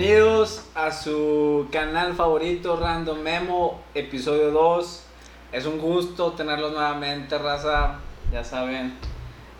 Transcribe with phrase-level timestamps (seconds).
[0.00, 5.02] Bienvenidos a su canal favorito, Random Memo, episodio 2.
[5.52, 7.98] Es un gusto tenerlos nuevamente, raza.
[8.32, 8.94] Ya saben,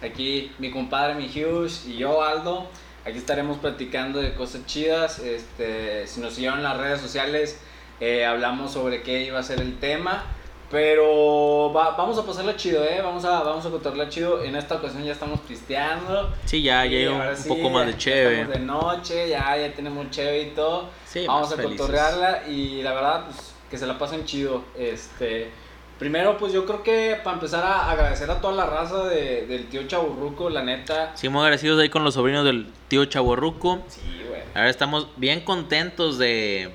[0.02, 2.68] aquí mi compadre, mi Hughes y yo, Aldo.
[3.04, 5.18] Aquí estaremos platicando de cosas chidas.
[5.18, 7.60] Este, si nos siguieron las redes sociales,
[8.00, 10.24] eh, hablamos sobre qué iba a ser el tema.
[10.70, 13.00] Pero va- vamos a pasarla chido, ¿eh?
[13.02, 14.42] Vamos a, vamos a contarla chido.
[14.44, 16.32] En esta ocasión ya estamos pisteando.
[16.44, 18.44] Sí, ya, ya hay un, ahora un sí, poco más de cheve.
[18.44, 20.88] De noche, ya, ya tenemos cheve y todo.
[21.04, 24.62] Sí, Vamos a cotorrearla y la verdad, pues, que se la pasen chido.
[24.78, 25.50] Este,
[25.98, 29.68] primero, pues yo creo que para empezar a agradecer a toda la raza de, del
[29.68, 31.10] tío Chaburruco, la neta.
[31.16, 33.80] Sí, muy agradecidos ahí con los sobrinos del tío Chaborruco.
[33.88, 34.42] Sí, güey.
[34.54, 36.70] Ahora estamos bien contentos de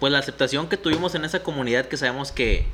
[0.00, 2.66] pues la aceptación que tuvimos en esa comunidad que sabemos que,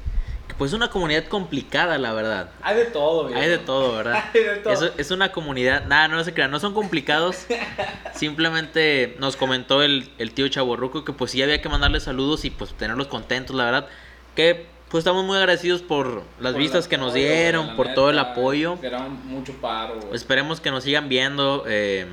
[0.58, 2.50] pues es una comunidad complicada, la verdad.
[2.62, 3.34] Hay de todo, güey.
[3.40, 4.24] Hay de todo, ¿verdad?
[4.34, 4.72] Hay de todo.
[4.72, 7.46] Es, es una comunidad, nada, no se crean, no son complicados.
[8.14, 12.50] Simplemente nos comentó el, el tío Chaborruco que pues sí había que mandarle saludos y
[12.50, 13.86] pues tenerlos contentos, la verdad.
[14.36, 18.10] Que pues estamos muy agradecidos por las Por vistas que nos apoyo, dieron, por todo
[18.10, 18.76] el apoyo.
[19.24, 20.14] Mucho paro, güey.
[20.14, 21.64] Esperemos que nos sigan viendo.
[21.66, 22.06] eh,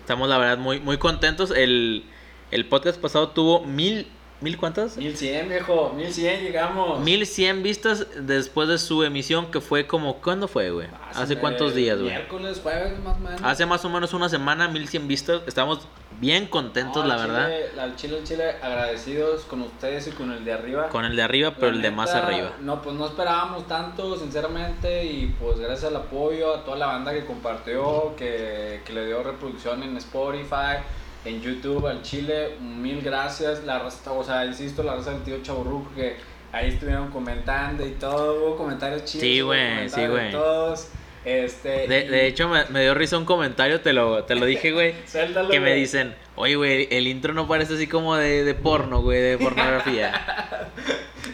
[0.00, 1.50] estamos la verdad muy, muy contentos.
[1.50, 2.04] El,
[2.50, 4.06] el podcast pasado tuvo mil,
[4.44, 4.96] mil cuántas?
[4.96, 5.92] 1100, viejo.
[5.96, 7.00] 1100 llegamos.
[7.00, 10.86] Mil cien vistas después de su emisión que fue como, ¿cuándo fue, güey?
[11.14, 12.10] ¿Hace cuántos días, güey?
[12.10, 13.40] Miércoles, jueves, más o menos.
[13.42, 15.42] Hace más o menos una semana, mil cien vistas.
[15.46, 15.88] Estamos
[16.20, 17.50] bien contentos, No, la verdad.
[17.78, 20.88] Al chile, al chile, agradecidos con ustedes y con el de arriba.
[20.90, 22.52] Con el de arriba, pero La el de más arriba.
[22.60, 27.12] No, pues no esperábamos tanto, sinceramente, y pues gracias al apoyo, a toda la banda
[27.12, 30.78] que compartió, que, que le dio reproducción en Spotify,
[31.24, 33.64] en YouTube, al Chile, mil gracias.
[33.64, 36.16] La raza, o sea, insisto, la raza del tío Chaburruco, que
[36.52, 39.22] ahí estuvieron comentando y todo, hubo comentarios chidos.
[39.26, 40.30] Sí, güey, sí, güey.
[40.30, 40.88] Todos,
[41.24, 41.88] este...
[41.88, 44.72] De, y- de hecho, me, me dio risa un comentario, te lo, te lo dije,
[44.72, 44.94] güey.
[45.06, 49.00] Suéltalo, Que me dicen, oye, güey, el intro no parece así como de, de porno,
[49.02, 50.60] güey, de pornografía.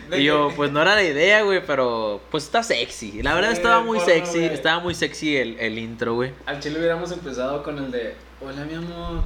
[0.08, 3.22] De Y yo, pues no era la idea, güey, pero pues está sexy.
[3.22, 4.54] La verdad Sí, estaba muy porno, sexy, güey.
[4.54, 6.32] estaba muy sexy el, el intro, güey.
[6.46, 9.22] Al chile hubiéramos empezado con el de, hola mi amor,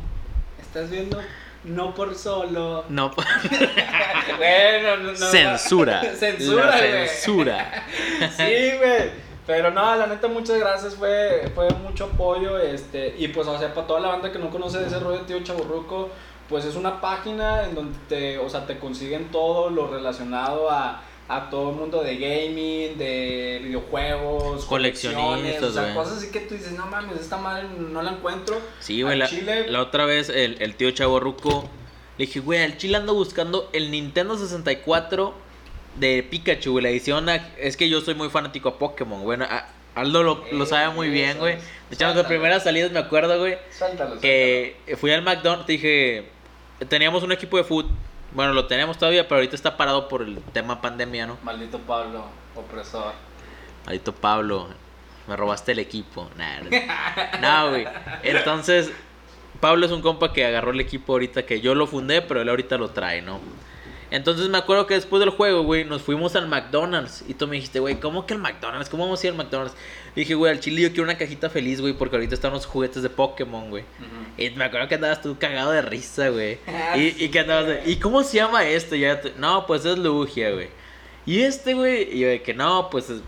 [0.75, 1.21] ¿estás viendo?
[1.63, 2.85] No por solo.
[2.89, 3.11] No,
[4.37, 6.03] Bueno, no, no, censura.
[6.19, 7.09] Censura, La güey.
[7.09, 7.85] censura.
[8.37, 9.25] Sí, güey.
[9.47, 13.73] Pero no, la neta, muchas gracias, fue, fue mucho apoyo, este, y pues, o sea,
[13.75, 16.09] para toda la banda que no conoce de ese rollo de Tío Chaburruco,
[16.49, 21.03] pues es una página en donde te, o sea, te consiguen todo lo relacionado a,
[21.29, 26.55] a todo el mundo de gaming, de videojuegos, Coleccionistas, o sea, cosas así que tú
[26.55, 28.61] dices, no mames, esta madre no la encuentro.
[28.81, 31.69] Sí, güey, la, chile- la otra vez el, el tío Chaborruco
[32.19, 35.35] le dije, güey, al chile ando buscando el Nintendo 64
[35.97, 37.27] de Pikachu, güey, la edición.
[37.59, 41.31] Es que yo soy muy fanático a Pokémon, a- Aldo lo, lo sabe muy bien,
[41.31, 41.55] Eso, güey.
[41.55, 41.61] De
[41.95, 42.27] hecho, suéltalo.
[42.29, 46.25] primeras salidas me acuerdo, güey, Suéltalo, que fui al McDonald's, dije,
[46.89, 47.87] teníamos un equipo de foot.
[48.35, 51.39] Bueno, lo tenemos todavía, pero ahorita está parado por el tema pandemia, ¿no?
[51.43, 53.13] Maldito Pablo, opresor.
[53.87, 54.69] Maldito Pablo,
[55.29, 56.29] me robaste el equipo.
[56.37, 56.61] Nah,
[57.41, 57.87] no, güey.
[58.25, 58.91] Entonces,
[59.61, 62.49] Pablo es un compa que agarró el equipo ahorita que yo lo fundé, pero él
[62.49, 63.41] ahorita lo trae, ¿no?
[64.11, 67.25] Entonces me acuerdo que después del juego, güey, nos fuimos al McDonald's.
[67.27, 68.89] Y tú me dijiste, güey, ¿cómo que el McDonald's?
[68.89, 69.75] ¿Cómo vamos a ir al McDonald's?
[70.17, 72.67] Y dije, güey, al chile yo quiero una cajita feliz, güey, porque ahorita están los
[72.67, 73.85] juguetes de Pokémon, güey.
[74.39, 76.59] Y me acuerdo que andabas tú cagado de risa, güey.
[76.69, 78.95] Ah, Y, y que andabas de, ¿y cómo se llama esto?
[78.95, 80.69] Y ya te- no, pues es Lugia, güey.
[81.27, 83.23] Y este, güey, y yo de que no, pues es-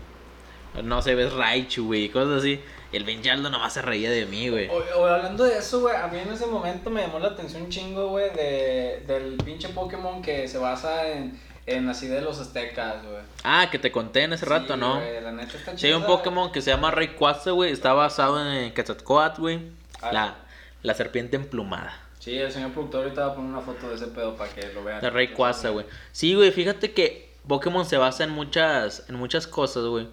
[0.83, 2.59] no sé, ves Raichu, güey, y cosas así.
[2.91, 4.69] Y el Benchaldo nomás se reía de mí, güey.
[4.69, 7.63] O, o hablando de eso, güey, a mí en ese momento me llamó la atención
[7.63, 12.39] un chingo, güey, de, del pinche Pokémon que se basa en, en así de los
[12.39, 13.21] aztecas, güey.
[13.43, 14.99] Ah, que te conté en ese rato, ¿no?
[14.99, 16.05] la neta está Sí, hay un.
[16.05, 17.71] Pokémon que se llama Rayquaza, güey.
[17.71, 19.59] Está basado en Quetzalcoatl, güey.
[20.01, 20.11] Ah.
[20.11, 20.35] La,
[20.81, 21.93] la serpiente emplumada.
[22.19, 24.73] Sí, el señor productor ahorita va a poner una foto de ese pedo para que
[24.73, 25.01] lo vean.
[25.01, 25.85] De Rayquaza, güey.
[26.11, 30.07] Sí, güey, fíjate que Pokémon se basa en muchas, en muchas cosas, güey.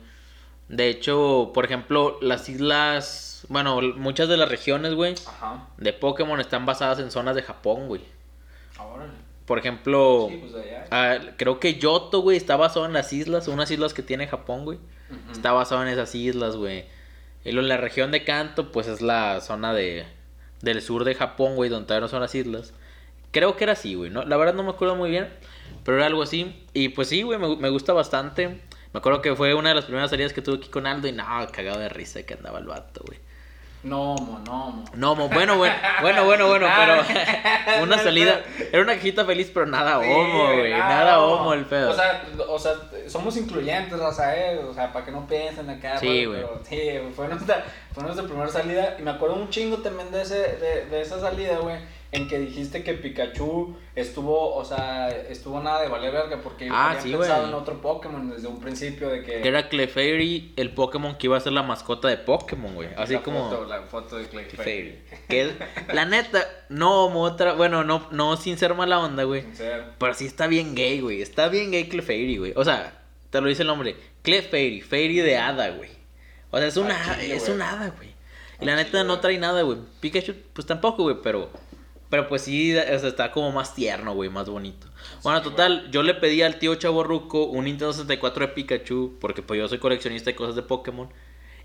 [0.68, 5.66] De hecho, por ejemplo, las islas, bueno, muchas de las regiones, güey, Ajá.
[5.76, 8.02] de Pokémon están basadas en zonas de Japón, güey.
[8.76, 9.06] Ahora.
[9.46, 10.86] Por ejemplo, Sí, pues allá.
[10.90, 14.64] ah, creo que Yoto, güey, está basado en las islas, unas islas que tiene Japón,
[14.64, 14.78] güey.
[15.30, 16.86] Está basado en esas islas, güey.
[17.44, 20.06] Y luego en la región de Kanto, pues es la zona de
[20.62, 22.72] del sur de Japón, güey, donde todavía no son las islas.
[23.32, 24.24] Creo que era así, güey, ¿no?
[24.24, 25.28] La verdad no me acuerdo muy bien,
[25.84, 26.64] pero era algo así.
[26.72, 28.48] Y pues sí, güey, me, me gusta bastante.
[28.48, 31.12] Me acuerdo que fue una de las primeras salidas que tuve aquí con Aldo y
[31.12, 33.18] no, cagado de risa que andaba el vato, güey.
[33.84, 34.84] No, mo, no, mo.
[34.94, 38.40] No, mo- bueno, bueno, bueno, bueno, bueno, pero una salida,
[38.72, 41.90] era una cajita feliz, pero nada homo, güey, nada homo el pedo.
[41.90, 42.72] O sea, o sea,
[43.08, 45.98] somos incluyentes, raza, eh, o sea, para que no piensen acá.
[45.98, 46.80] Sí, güey, Sí,
[47.14, 50.86] fue nuestra, fue nuestra primera salida y me acuerdo un chingo también de, ese, de,
[50.86, 51.76] de esa salida, güey,
[52.14, 56.90] en que dijiste que Pikachu estuvo, o sea, estuvo nada de valer verga porque Ah,
[56.90, 59.40] había sí, pensado en otro Pokémon desde un principio de que...
[59.40, 62.88] Que era Clefairy, el Pokémon que iba a ser la mascota de Pokémon, güey.
[62.96, 63.50] Así la como.
[63.50, 64.54] Foto, la foto de Clefairy.
[64.56, 64.98] Clefairy.
[65.28, 65.52] Que
[65.92, 67.54] la neta, no, otra.
[67.54, 69.44] Bueno, no, no sin ser mala onda, güey.
[69.98, 71.20] Pero sí está bien gay, güey.
[71.20, 72.52] Está bien gay Clefairy, güey.
[72.54, 73.96] O sea, te lo dice el nombre.
[74.22, 75.90] Clefairy, Fairy de hada, güey.
[76.50, 78.14] O sea, es una, chile, es un hada, güey.
[78.60, 79.78] Y la neta no trae nada, güey.
[80.00, 81.50] Pikachu, pues tampoco, güey, pero...
[82.10, 84.86] Pero pues sí, o sea, está como más tierno, güey, más bonito.
[85.22, 85.50] Bueno, güey.
[85.50, 89.66] total, yo le pedí al tío Chaborruco un Nintendo 64 de Pikachu, porque pues yo
[89.68, 91.08] soy coleccionista de cosas de Pokémon.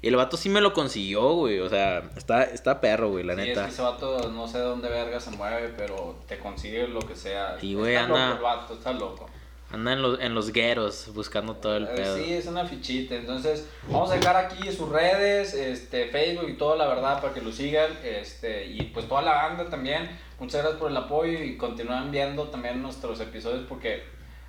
[0.01, 1.59] Y el vato sí me lo consiguió, güey.
[1.59, 3.65] O sea, está, está perro, güey, la Sí, es neta.
[3.65, 7.15] que ese vato no sé de dónde verga se mueve, pero te consigue lo que
[7.17, 7.57] sea.
[7.59, 9.29] Sí, güey, está anda- loco el vato, está loco.
[9.71, 12.17] Anda en los, en los gueros buscando todo el Eh, pedo.
[12.17, 13.15] Sí, es una fichita.
[13.15, 17.41] Entonces, vamos a dejar aquí sus redes, este, Facebook y todo, la verdad, para que
[17.41, 17.91] lo sigan.
[18.03, 20.09] Este, y pues toda la banda también.
[20.39, 24.03] Muchas gracias por el apoyo y continúen viendo también nuestros episodios porque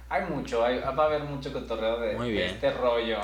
[0.09, 3.19] hay mucho, hay, va a haber mucho cotorreo de, Muy de este rollo.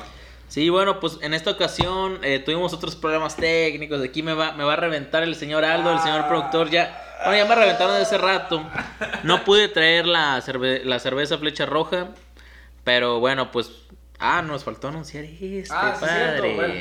[0.48, 4.00] Sí, bueno, pues en esta ocasión eh, tuvimos otros problemas técnicos.
[4.02, 6.28] Aquí me va, me va a reventar el señor Aldo, el señor Ah.
[6.28, 6.70] productor.
[6.70, 8.64] Ya, bueno, ya me reventaron de hace rato.
[9.22, 12.08] No pude traer la, cerve- la cerveza flecha roja.
[12.84, 13.70] Pero bueno, pues.
[14.18, 16.42] Ah, nos faltó anunciar este, ah, sí, es cierto.
[16.42, 16.54] padre.
[16.54, 16.74] Bueno,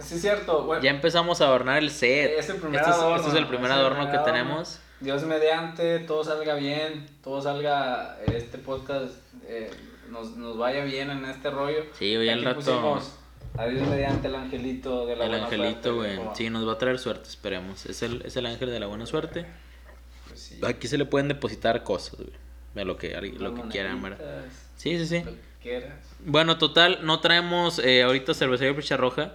[0.00, 0.62] sí, cierto.
[0.64, 2.30] Bueno, Ya empezamos a adornar el set.
[2.38, 4.24] Es el primer este, es, adorno, este es el primer es el adorno que adorno.
[4.32, 4.80] tenemos.
[5.00, 9.12] Dios mediante, todo salga bien, todo salga, este podcast
[9.46, 9.70] eh,
[10.10, 11.84] nos, nos vaya bien en este rollo.
[11.98, 12.56] Sí, hoy al rato.
[12.60, 13.12] pusimos,
[13.58, 16.16] Adiós mediante el angelito de la El buena angelito, suerte, güey.
[16.16, 17.84] como- Sí, nos va a traer suerte, esperemos.
[17.86, 19.46] Es el, es el ángel de la buena suerte.
[20.60, 20.66] Sí.
[20.66, 22.30] Aquí se le pueden depositar cosas, güey.
[22.74, 23.08] De lo que,
[23.38, 24.44] lo que quieran, ¿verdad?
[24.76, 25.18] Sí, sí, sí.
[25.24, 25.94] Lo que quieras.
[26.20, 29.32] Bueno, total, no traemos eh, ahorita cervecería Flecha Roja,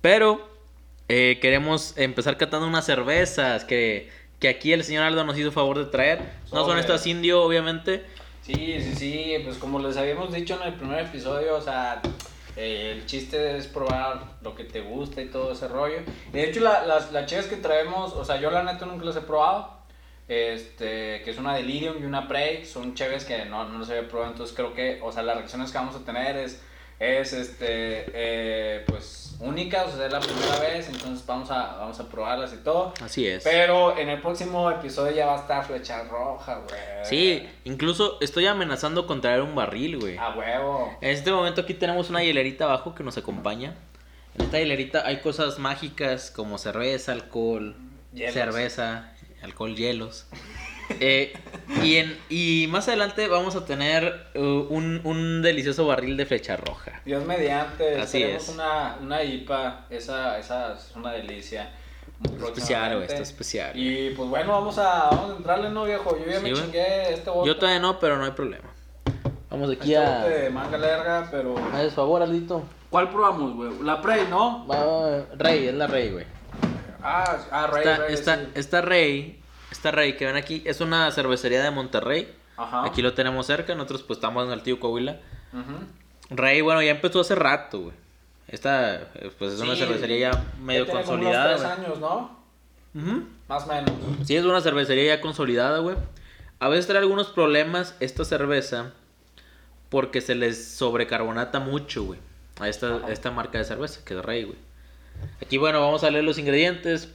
[0.00, 0.48] pero
[1.08, 5.78] eh, queremos empezar catando unas cervezas que, que aquí el señor Aldo nos hizo favor
[5.78, 6.20] de traer.
[6.52, 8.04] No son estas indio, obviamente.
[8.42, 12.00] Sí, sí, sí, pues como les habíamos dicho en el primer episodio, o sea,
[12.56, 15.98] eh, el chiste es probar lo que te gusta y todo ese rollo.
[16.32, 19.16] De hecho, la- las, las cheves que traemos, o sea, yo la neta nunca las
[19.16, 19.77] he probado.
[20.28, 24.06] Este, que es una Delirium y una Prey, son cheves que no, no las había
[24.06, 26.60] probado, entonces creo que, o sea, las reacciones que vamos a tener es,
[26.98, 31.98] es este, eh, pues, únicas, o sea, es la primera vez, entonces vamos a, vamos
[32.00, 32.92] a probarlas y todo.
[33.02, 33.42] Así es.
[33.44, 36.78] Pero en el próximo episodio ya va a estar flecha roja, güey.
[37.04, 40.18] Sí, incluso estoy amenazando con traer un barril, güey.
[40.18, 40.96] A huevo.
[41.00, 43.76] En este momento aquí tenemos una hielerita abajo que nos acompaña.
[44.34, 47.76] En esta hielerita hay cosas mágicas como cerveza, alcohol,
[48.12, 48.34] Hielos.
[48.34, 50.26] cerveza, alcohol, hielos.
[51.00, 51.34] Eh,
[51.82, 56.56] y, en, y más adelante vamos a tener uh, un, un delicioso barril de flecha
[56.56, 57.02] roja.
[57.04, 58.54] Dios mediante, Así tenemos es.
[58.54, 61.70] una, una IPA, esa, esa es una delicia.
[62.42, 63.72] especial, güey, está especial.
[63.78, 66.16] Y pues bueno, vamos a, vamos a entrarle, ¿no, viejo?
[66.18, 67.46] Yo ya Sí, me chingué este bote.
[67.48, 68.70] Yo todavía no, pero no hay problema.
[69.50, 70.18] Vamos aquí Este a...
[70.22, 71.54] bote de manga larga, pero...
[71.72, 72.64] Haz favor, Aldito.
[72.90, 73.70] ¿Cuál probamos, güey?
[73.82, 74.66] La Prey, ¿no?
[74.66, 76.24] Va, Rey, es la Rey, güey.
[77.02, 78.52] Ah, ah Rey, Esta, Rey, sí.
[78.54, 79.40] esta Rey,
[79.70, 82.34] esta Rey que ven aquí, es una cervecería de Monterrey.
[82.56, 82.84] Ajá.
[82.84, 85.20] Aquí lo tenemos cerca, nosotros pues estamos en el tío Coahuila.
[85.52, 86.36] Ujú.
[86.36, 87.94] Rey, bueno, ya empezó hace rato, güey.
[88.48, 92.38] Esta, eh, pues es una cervecería ya medio tiene como consolidada, Unos tres años, ¿no?
[92.94, 93.24] Ujú.
[93.48, 93.92] Más o menos.
[94.24, 95.96] Sí, es una cervecería ya consolidada, güey.
[96.58, 98.92] A veces trae algunos problemas esta cerveza
[99.90, 102.18] porque se les sobrecarbonata mucho, güey.
[102.58, 104.58] A esta, esta marca de cerveza, que es Rey, güey.
[105.42, 107.12] Aquí, bueno, vamos a leer los ingredientes.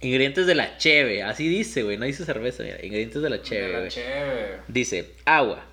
[0.00, 1.96] Ingredientes de la cheve, así dice, güey.
[1.96, 2.84] No dice cerveza, mira.
[2.84, 3.90] Ingredientes de la De cheve, la güey.
[3.90, 4.58] cheve.
[4.68, 5.64] Dice, agua,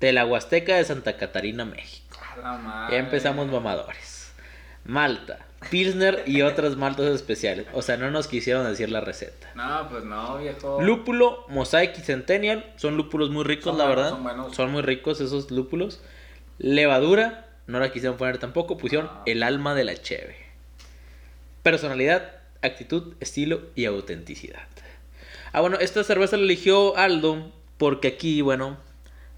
[0.00, 2.18] de la Huasteca de Santa Catarina, México.
[2.34, 2.96] A la madre.
[2.96, 4.32] Ya empezamos mamadores.
[4.84, 5.38] Malta,
[5.70, 7.66] Pilsner y otras maltas especiales.
[7.72, 9.48] O sea, no nos quisieron decir la receta.
[9.54, 10.80] No, pues no, viejo.
[10.82, 12.72] Lúpulo, Mosaic y Centennial.
[12.76, 14.10] Son lúpulos muy ricos, Son la buenos, verdad.
[14.16, 14.56] son buenos.
[14.56, 16.00] Son muy ricos esos lúpulos.
[16.58, 18.76] Levadura, no la quisieron poner tampoco.
[18.76, 19.22] Pusieron Ah.
[19.26, 20.36] el alma de la cheve.
[21.62, 24.66] Personalidad, actitud, estilo y autenticidad.
[25.52, 28.78] Ah, bueno, esta cerveza la eligió Aldo porque aquí, bueno,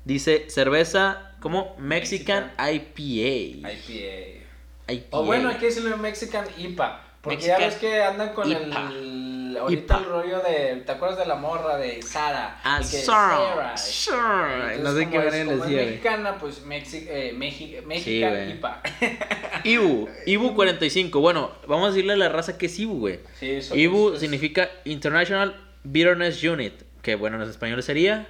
[0.04, 3.71] dice cerveza como Mexican, IPA.
[3.71, 4.45] IPA.
[4.88, 5.19] IPA.
[5.19, 7.00] O bueno, hay que decirle Mexican IPA.
[7.21, 8.90] Porque ya ves que andan con IPA.
[8.93, 9.34] el.
[9.57, 10.83] Ahorita el rollo de.
[10.87, 12.61] ¿Te acuerdas de la morra de Sara?
[12.65, 12.83] Ah.
[12.83, 13.75] Sarah.
[13.77, 15.75] Entonces, No sé qué güey.
[15.87, 18.51] mexicana, pues Mexi eh, Mexi- Mexican güey.
[18.53, 18.83] IPA.
[19.65, 21.21] Ibu, Ibu 45.
[21.21, 23.21] Bueno, vamos a decirle a la raza que es Ibu, güey.
[23.39, 28.27] sí, eso Ibu es- significa International Bitterness Unit, que bueno, en español sería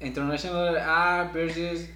[0.00, 0.76] International.
[0.80, 1.86] Ah, versus.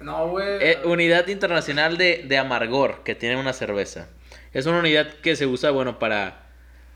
[0.00, 0.46] No, güey.
[0.60, 4.08] eh, Unidad Internacional de, de Amargor, que tiene una cerveza.
[4.52, 6.41] Es una unidad que se usa, bueno, para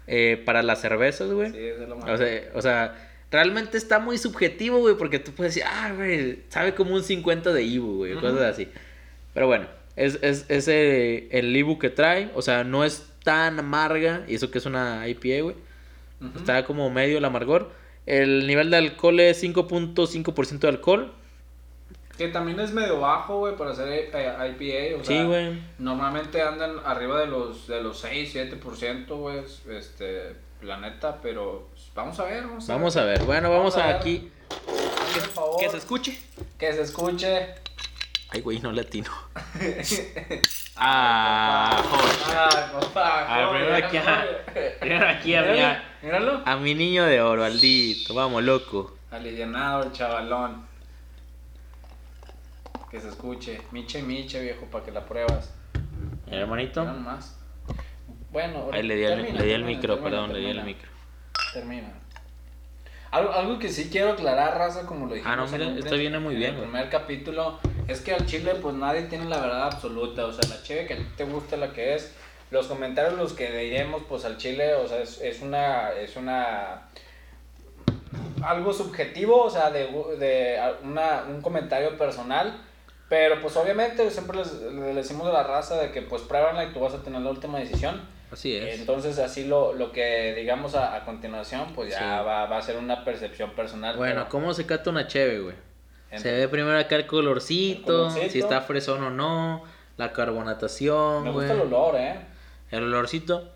[0.07, 1.51] eh, para las cervezas, güey.
[1.51, 2.09] Sí, es de lo más.
[2.11, 6.41] O sea, o sea, realmente está muy subjetivo, güey, porque tú puedes decir, ah, güey,
[6.49, 8.21] sabe como un 50 de Ibu, güey, Ujú.
[8.21, 8.69] cosas así.
[9.35, 13.59] Pero bueno, es, es, es eh, el Ibu que trae, o sea, no es tan
[13.59, 15.57] amarga, y eso que es una IPA, güey.
[16.21, 16.39] Ujú.
[16.39, 17.71] Está como medio el amargor.
[18.07, 21.13] El nivel de alcohol es 5.5% de alcohol.
[22.17, 25.01] Que también es medio bajo, güey, para hacer eh, IPA.
[25.01, 25.61] O sea, Sí, güey.
[25.79, 29.41] Normalmente andan arriba de los, de los 6, 7%, güey.
[29.71, 32.43] Este, la neta, pero pues, vamos a ver.
[32.45, 33.05] Vamos a Vamos ver.
[33.05, 33.23] a ver.
[33.25, 33.97] Bueno, vamos, Vamos a a ver.
[33.97, 34.31] aquí.
[35.15, 36.19] Por favor, Que se escuche.
[36.59, 37.55] que se escuche.
[38.31, 39.11] Ay, güey, no latino.
[40.79, 42.17] Ah, joder.
[42.97, 44.77] Ah, primero aquí, joder.
[44.79, 46.43] Primero aquí a mi, Míralo.
[46.45, 48.13] a mi niño de oro, Aldito.
[48.15, 48.95] Vamos, loco.
[49.11, 50.67] Alivianado el chavalón.
[52.91, 53.61] Que se escuche.
[53.73, 55.53] Miche, miche, viejo, para que la pruebas.
[56.27, 56.81] Mira, hermanito.
[56.83, 57.39] Mira nomás.
[58.31, 60.47] Bueno, Ahí le di, al- termina, le di el termina, micro, termina, perdón, le di
[60.51, 60.89] el micro.
[61.55, 61.93] Termina.
[63.11, 65.33] Algo, algo que sí quiero aclarar, raza, como lo dijimos.
[65.33, 66.71] Ah, no, mira, esto viene muy en bien, El güey.
[66.71, 70.27] primer capítulo es que al chile, pues nadie tiene la verdad absoluta.
[70.27, 72.15] O sea, la chile que a ti te gusta la que es.
[72.51, 75.91] Los comentarios, los que diremos, pues al chile, o sea, es, es una.
[75.93, 76.83] Es una
[78.45, 79.87] algo subjetivo, o sea, de,
[80.19, 82.61] de una, un comentario personal.
[83.09, 86.73] Pero pues obviamente siempre les, le decimos a la raza de que pues pruébanla y
[86.73, 88.01] tú vas a tener la última decisión.
[88.33, 88.81] Así es.
[88.81, 92.05] Entonces así lo, lo que digamos a, a continuación pues ya Sí.
[92.27, 93.97] va, va a ser una percepción personal.
[93.97, 95.55] Bueno, pero- ¿cómo se cata una cheve, güey?
[96.17, 98.33] Se ve primero acá el colorcito, El colorcito.
[98.33, 99.63] si está fresón o no,
[99.97, 102.17] la carbonatación, Me gusta el olor, ¿eh?
[102.71, 103.53] El olorcito.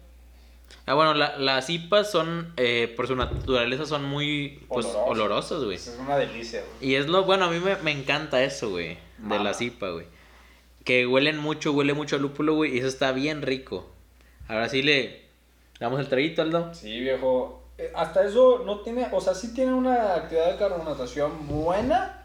[0.87, 5.09] Ah, bueno, la- las IPAs son, eh, por su naturaleza, son muy, pues, Olorosas.
[5.11, 5.76] olorosas, güey.
[5.76, 6.90] Es una delicia, güey.
[6.92, 9.45] Y es lo, bueno, a mí me, me encanta eso, güey, de Mama.
[9.45, 10.07] las IPA, güey.
[10.85, 13.89] Que huelen mucho, huele mucho a lúpulo, güey, y eso está bien rico.
[14.49, 15.23] Ahora sí le
[15.79, 16.73] damos el traguito, Aldo.
[16.75, 17.62] Sí, viejo.
[17.79, 22.25] Eh, Hasta eso no tiene, o sea, sí tiene una actividad de carbonatación buena.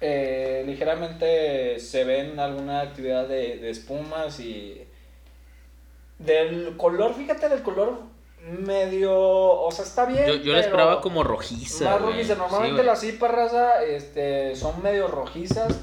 [0.00, 4.82] Eh, ligeramente se ven alguna actividad de, de espumas y
[6.18, 8.00] del color, fíjate del color
[8.58, 10.26] medio, o sea, está bien.
[10.26, 12.34] Yo, yo la esperaba como rojiza, Más rojiza.
[12.34, 12.86] Sí, Normalmente güey.
[12.86, 15.80] las IPA raza este, son medio rojizas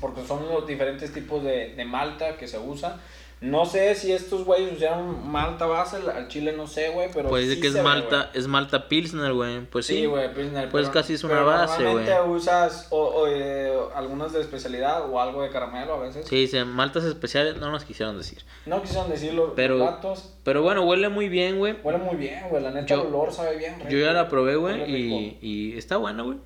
[0.00, 2.94] porque son los diferentes tipos de, de malta que se usan.
[3.40, 7.44] No sé si estos güeyes usaron malta base, al- chile no sé, güey, pero Pues
[7.44, 9.60] dice sí que es ve, Malta, es Malta Pilsner, güey.
[9.66, 9.94] Pues sí.
[10.02, 12.30] Sí, Pilsner, Pues pero- casi es una pero base, Normalmente güey.
[12.36, 16.26] usas o, o, eh, algunas de especialidad o algo de caramelo a veces.
[16.26, 18.42] Sí, dice maltas especiales, no nos quisieron decir.
[18.66, 20.34] No quisieron decirlo Pero- los gatos.
[20.42, 21.76] Pero bueno, huele muy bien, güey.
[21.84, 23.76] Huele muy bien, güey, la neta Yo- el olor sabe bien.
[23.78, 23.88] rico.
[23.88, 26.38] Yo ya la probé, güey, y, y está buena, güey.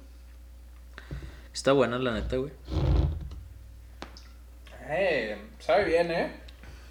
[1.55, 2.53] Está buena, la neta, güey.
[4.89, 6.33] Eh, sabe bien, eh.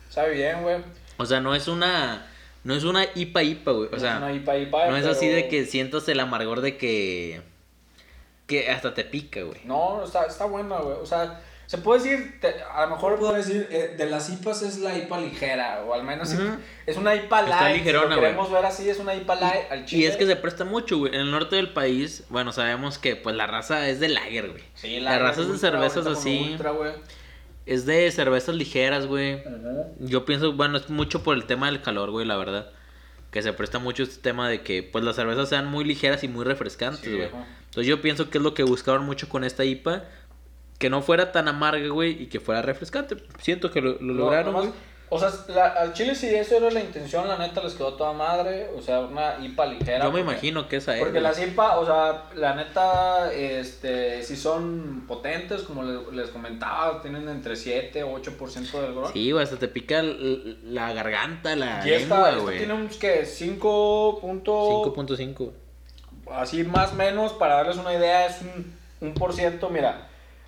[0.10, 0.78] Sabe bien, güey.
[1.18, 2.28] O sea, no es una.
[2.64, 3.90] No es una IPA IPA, güey.
[3.92, 7.42] O sea, no, IPA, IPA, no es así de que sientas el amargor de que.
[8.48, 9.62] Que hasta te pica, güey.
[9.64, 10.98] No, está, está buena, güey.
[11.02, 14.62] O sea, se puede decir, te- a lo mejor puedo decir, eh, de las IPAs
[14.64, 16.36] es la IPA ligera, o al menos
[16.86, 17.78] es una IPA Está light.
[17.78, 20.02] ligerona, si lo ver así, es una IPA light al chile.
[20.02, 21.16] Y es que se presta mucho, güey.
[21.16, 24.64] En el norte del país, bueno, sabemos que pues la raza es de lager, güey.
[24.76, 26.50] Sí, la raza es de cervezas así.
[26.52, 26.72] ultra.
[27.66, 29.44] Es de cervezas ligeras, güey.
[30.00, 32.70] Yo pienso, bueno, es mucho por el tema del calor, güey, la verdad.
[33.32, 36.28] Que se presta mucho este tema de que pues las cervezas sean muy ligeras y
[36.28, 37.30] muy refrescantes, Sí, güey.
[37.66, 40.04] Entonces yo pienso que es lo que buscaron mucho con esta IPA.
[40.80, 43.16] Que no fuera tan amarga, güey, y que fuera refrescante.
[43.40, 44.91] Siento que lo, lo No, lograron, nomás- güey.
[45.14, 48.14] O sea, la- al chile si eso era la intención, la neta les quedó toda
[48.14, 48.70] madre.
[48.78, 50.06] O sea, una IPA ligera.
[50.06, 51.02] Yo me porque- imagino que esa es.
[51.04, 57.02] Porque las IPA, o sea, la neta, este, si son potentes, como les, les comentaba,
[57.02, 59.10] tienen entre 7 o 8% de alcohol.
[59.12, 62.58] Sí, güey, hasta te pica la garganta, la Y esta, lengua, esta güey.
[62.60, 65.52] tiene un que 5 punto, 5.5.
[66.32, 70.08] así más o menos, para darles una idea, es un, un por ciento, mira,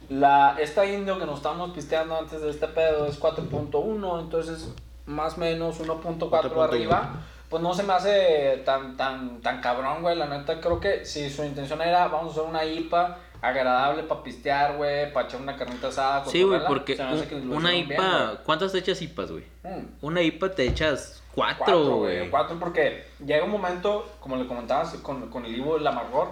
[0.10, 4.70] la, esta indio que nos estamos pisteando antes de este pedo es 4.1, entonces
[5.06, 6.64] más o menos 1.4 4.1.
[6.64, 7.12] arriba,
[7.50, 11.30] pues no se me hace tan, tan, tan cabrón, güey, la neta, creo que si
[11.30, 15.56] su intención era, vamos a hacer una IPA agradable para pistear, güey, para echar una
[15.58, 18.42] carnita asada, Sí, güey, porque un- una hicieron bien, IPA.
[18.46, 19.44] ¿Cuántas te echas IPAs, güey?
[19.64, 19.86] Mm.
[20.06, 22.18] Una IPA te echas cuatro, Cuatro, güey.
[22.20, 22.30] güey.
[22.30, 26.30] Cuatro porque llega un momento, como le comentabas con, con el Ivo, el amargor.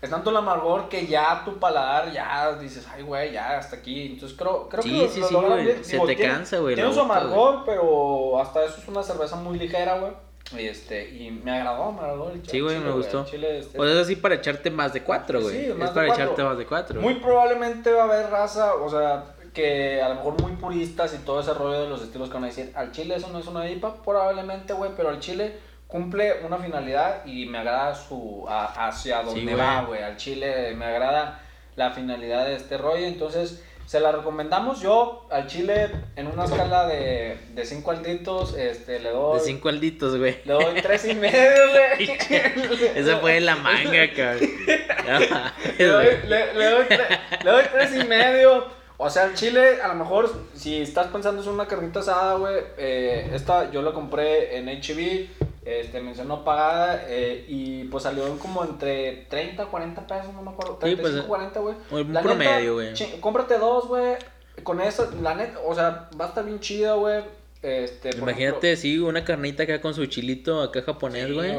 [0.00, 4.06] Es tanto el amargor que ya tu paladar ya dices, ay, güey, ya hasta aquí.
[4.12, 5.66] Entonces creo, creo Sí, que lo, sí, lo sí, lograron güey.
[5.74, 5.84] bien.
[5.84, 9.58] Se te tiene- cansa, güey, Tiene su amargor, pero hasta eso es una cerveza muy
[9.58, 10.12] ligera, güey.
[10.56, 13.24] Y, este, y me agradó, me agradó el Sí, güey, chile, me gustó.
[13.26, 15.54] chile, este, O sea, es así para echarte más de cuatro, güey.
[15.56, 16.24] Sí, es más de para cuatro.
[16.24, 17.00] echarte más de cuatro.
[17.00, 21.18] Muy probablemente va a haber raza, o sea, que a lo mejor muy puristas y
[21.18, 23.46] todo ese rollo de los estilos que van a decir, al chile eso no es
[23.46, 28.86] una IPA, probablemente, güey, pero al chile cumple una finalidad y me agrada su a-
[28.88, 29.56] hacia Sí, dónde güey.
[29.56, 30.02] va, güey.
[30.02, 31.40] Al chile me agrada
[31.76, 36.86] la finalidad de este rollo, entonces se la recomendamos yo al chile en una escala
[36.86, 39.38] de, de cinco alditos, este, le doy...
[39.38, 40.36] De cinco alditos, güey.
[40.44, 42.10] Le doy tres y medio, güey.
[42.94, 44.40] Esa fue la manga, cabrón.
[45.78, 48.66] Le doy, le, le doy tre- le doy tres y medio.
[48.98, 52.56] O sea, el chile, a lo mejor, si estás pensando en una carnita asada, güey,
[52.76, 55.37] eh, esta yo la compré en HB,
[55.68, 60.78] este, mencionó pagada, eh, y pues salió como entre 30, 40 pesos, no me acuerdo,
[60.82, 61.74] Sí, pues, 35, 40, güey.
[61.90, 62.94] un La promedio, güey.
[63.20, 64.14] Cómprate dos, güey,
[64.62, 67.22] con eso, la neta, o sea, va a estar bien chido, güey.
[67.60, 71.50] Este, Imagínate, sí, una carnita acá con su chilito acá japonés, güey.
[71.50, 71.56] sí,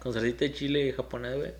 [0.00, 1.52] con salsita de chile japonés, güey.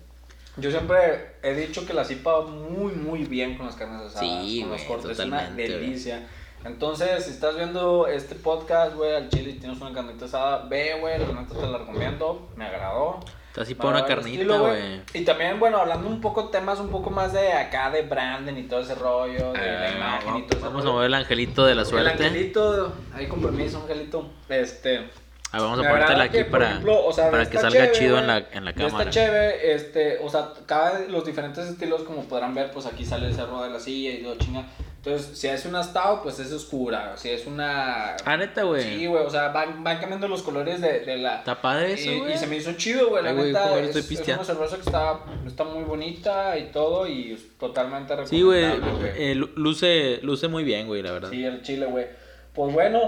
[0.57, 4.19] Yo siempre he dicho que la cipa va muy, muy bien con las carnes asadas.
[4.19, 5.19] Sí, con los güey, cortes.
[5.19, 6.27] Es una delicia.
[6.65, 10.97] Entonces, si estás viendo este podcast, güey, al chile y tienes una carnita asada, ve,
[10.99, 12.47] güey, la neta te la recomiendo.
[12.55, 13.19] Me agradó.
[13.49, 15.01] Está así para una el carnita, güey.
[15.13, 18.63] Y también, bueno, hablando un poco temas un poco más de acá, de branding y
[18.63, 21.65] todo ese rollo, de la Ah, imagen y todo ese vamos a mover el angelito
[21.65, 22.25] de la El suerte.
[22.25, 24.29] angelito, ahí con permiso, angelito.
[24.49, 25.07] Este.
[25.51, 28.27] Ah, vamos a ponértela aquí que, para, ejemplo, o sea, para que salga chido en
[28.27, 29.09] la, en la cámara.
[29.09, 33.35] cheve, este, o sea, cada los diferentes estilos, como podrán ver, pues aquí sale el
[33.35, 34.65] cerro de la silla y todo chinga.
[35.05, 37.15] Entonces, si es una stout, pues es oscura.
[37.15, 38.15] Si es una.
[38.25, 38.81] Ah, neta, güey.
[38.83, 41.37] Sí, güey, o sea, van, van cambiando los colores de, de la.
[41.37, 43.67] Está padre eso, y, y se me hizo chido, güey, la Ay, neta.
[43.67, 48.15] joder, es, estoy es una cerveza que está, está muy bonita y todo, y totalmente
[48.25, 48.65] Sí, güey.
[48.65, 51.29] recomendable, eh, lu- luce, luce muy bien, güey, la verdad.
[51.29, 52.07] Sí, el chile, güey.
[52.53, 52.99] Pues bueno,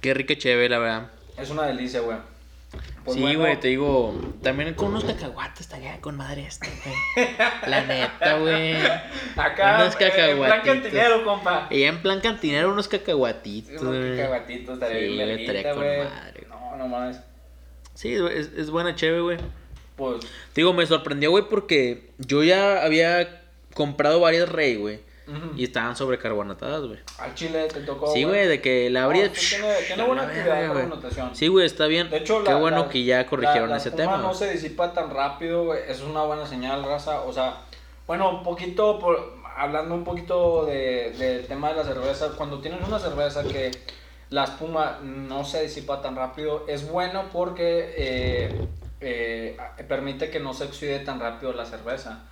[0.00, 1.06] Qué rica chévere, la verdad.
[1.36, 2.16] es una delicia, güey.
[3.04, 4.18] Pues sí, bueno, güey, te digo.
[4.42, 6.68] También con unos cacahuates estaría con madre este,
[7.14, 7.28] güey.
[7.66, 8.76] La neta, güey.
[9.36, 11.68] Acá, unos en plan cantinero, compa.
[11.70, 14.16] Y en plan cantinero unos cacahuatitos, Unos güey.
[14.16, 16.46] cacahuatitos estaría Sí, bien estaría con madre.
[16.48, 17.20] No, no mames.
[17.94, 19.36] Sí, es, es buena chévere, güey.
[19.96, 20.20] Pues,
[20.52, 23.42] Te digo, me sorprendió, güey, porque yo ya había
[23.74, 25.00] comprado varias Rey, güey.
[25.56, 26.98] Y estaban sobrecarbonatadas, güey.
[27.18, 28.12] al chile te tocó.
[28.12, 29.30] Sí, güey, de que la No, abría.
[29.34, 29.56] sí
[29.86, 30.82] tiene, buena actividad güey.
[30.82, 31.34] carbonatación.
[31.34, 32.10] Sí, güey, está bien.
[32.10, 34.18] De hecho, Qué la- bueno la- que ya corrigieron la- la ese espuma tema.
[34.18, 35.80] no se disipa tan rápido, güey.
[35.88, 37.22] Es una buena señal, raza.
[37.22, 37.62] O sea,
[38.06, 42.32] bueno, un poquito, por, hablando un poquito de- del tema de la cerveza.
[42.36, 43.70] Cuando tienes una cerveza que
[44.30, 48.66] la espuma no se disipa tan rápido, es bueno porque eh,
[49.00, 49.56] eh,
[49.88, 52.24] permite que no se oxide tan rápido la cerveza.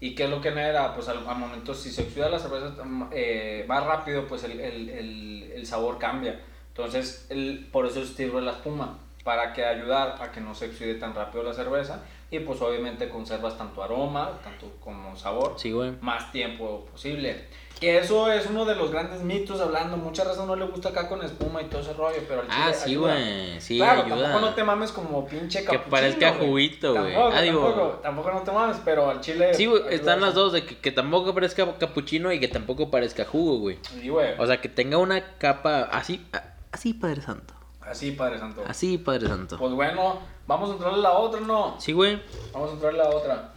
[0.00, 0.94] ¿Y qué es lo que genera?
[0.94, 4.60] Pues al, al momento, si se oxida la cerveza mm, eh, más rápido, pues el,
[4.60, 6.40] el, el, el sabor cambia.
[6.68, 10.94] Entonces, el, por eso sirve la espuma, para que ayudar a que no se oxide
[10.96, 15.92] tan rápido la cerveza y pues obviamente conservas tanto aroma, tanto como sabor, Sí, güey.
[16.00, 17.46] más tiempo posible.
[17.78, 21.08] Que eso es uno de los grandes mitos hablando, muchas veces no le gusta acá
[21.10, 23.60] con espuma y todo ese rollo, pero al Ah, chile sí, güey.
[23.60, 24.22] Sí, claro, ayuda.
[24.22, 26.48] tampoco no te mames como pinche Que capuchino, parezca güey.
[26.48, 27.12] juguito, güey.
[27.12, 29.52] Tampoco, Ah, digo- tampoco, tampoco no te mames, pero al chile...
[29.52, 33.26] Sí, güey, están las dos, de que, que tampoco parezca capuchino y que tampoco parezca
[33.26, 33.78] jugo, güey.
[33.82, 34.34] Sí, güey.
[34.38, 36.24] O sea, que tenga una capa así,
[36.72, 37.52] así, Padre Santo.
[37.82, 38.64] Así, Padre Santo.
[38.66, 39.58] Así, Padre Santo.
[39.58, 41.76] Pues bueno, vamos a entrarle a la otra, ¿no?
[41.78, 42.20] Sí, güey.
[42.54, 43.52] Vamos a entrarle a la otra.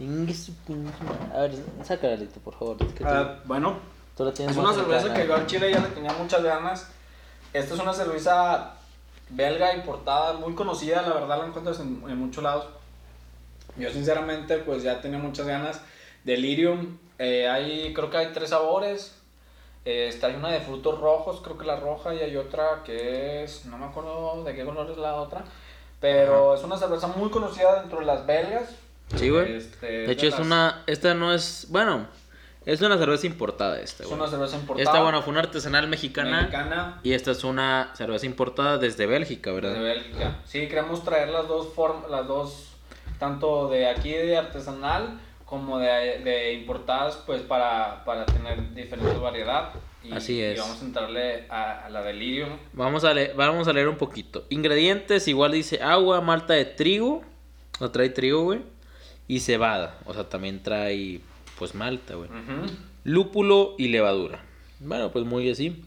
[1.34, 1.52] A ver,
[1.82, 2.76] sácala, Lito, por favor.
[2.76, 3.78] Que Ah, bueno,
[4.16, 6.88] tú la tienes es una cerveza que yo al chile ya le tenía muchas ganas.
[7.52, 8.74] Esta es una cerveza
[9.28, 12.66] belga importada, muy conocida, la verdad la encuentras en, en muchos lados.
[13.76, 15.80] Yo sinceramente pues ya tenía muchas ganas.
[16.24, 19.16] Delirium, eh, hay, creo que hay tres sabores.
[19.84, 23.42] Eh, está hay una de frutos rojos, creo que la roja, y hay otra que
[23.44, 25.44] es, no me acuerdo de qué color es la otra.
[26.00, 28.70] Pero es una cerveza muy conocida dentro de las belgas.
[29.16, 29.56] Sí, güey.
[29.56, 30.82] Este, De hecho, es las- una.
[30.86, 31.66] Esta no es.
[31.70, 32.06] Bueno,
[32.66, 34.20] es una cerveza importada, esta, Es güey.
[34.20, 34.82] una cerveza importada.
[34.90, 36.38] Esta, bueno, fue una artesanal mexicana.
[36.42, 37.00] mexicana.
[37.02, 39.80] Y esta es una cerveza importada desde Bélgica, De ¿verdad?
[39.80, 40.38] Bélgica.
[40.44, 42.72] Sí, queremos traer las dos formas, las dos,
[43.18, 49.70] tanto de aquí de artesanal como de, de importadas, pues para, para tener diferente variedad.
[50.04, 50.56] Y, Así es.
[50.56, 52.50] Y vamos a entrarle a, a la Delirium.
[52.72, 54.44] Vamos a, leer, vamos a leer un poquito.
[54.48, 57.22] Ingredientes, igual dice agua, malta de trigo.
[57.80, 58.60] No trae trigo, güey.
[59.26, 59.98] Y cebada.
[60.06, 61.20] O sea, también trae,
[61.60, 62.28] pues, malta, güey.
[63.04, 64.40] Lúpulo y levadura.
[64.80, 65.84] Bueno, pues muy así.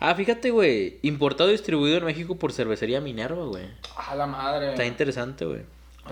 [0.00, 0.98] Ah, fíjate, güey.
[1.02, 3.64] Importado y distribuido en México por cervecería Minerva, güey.
[3.96, 4.70] A la madre.
[4.70, 5.62] Está interesante, güey.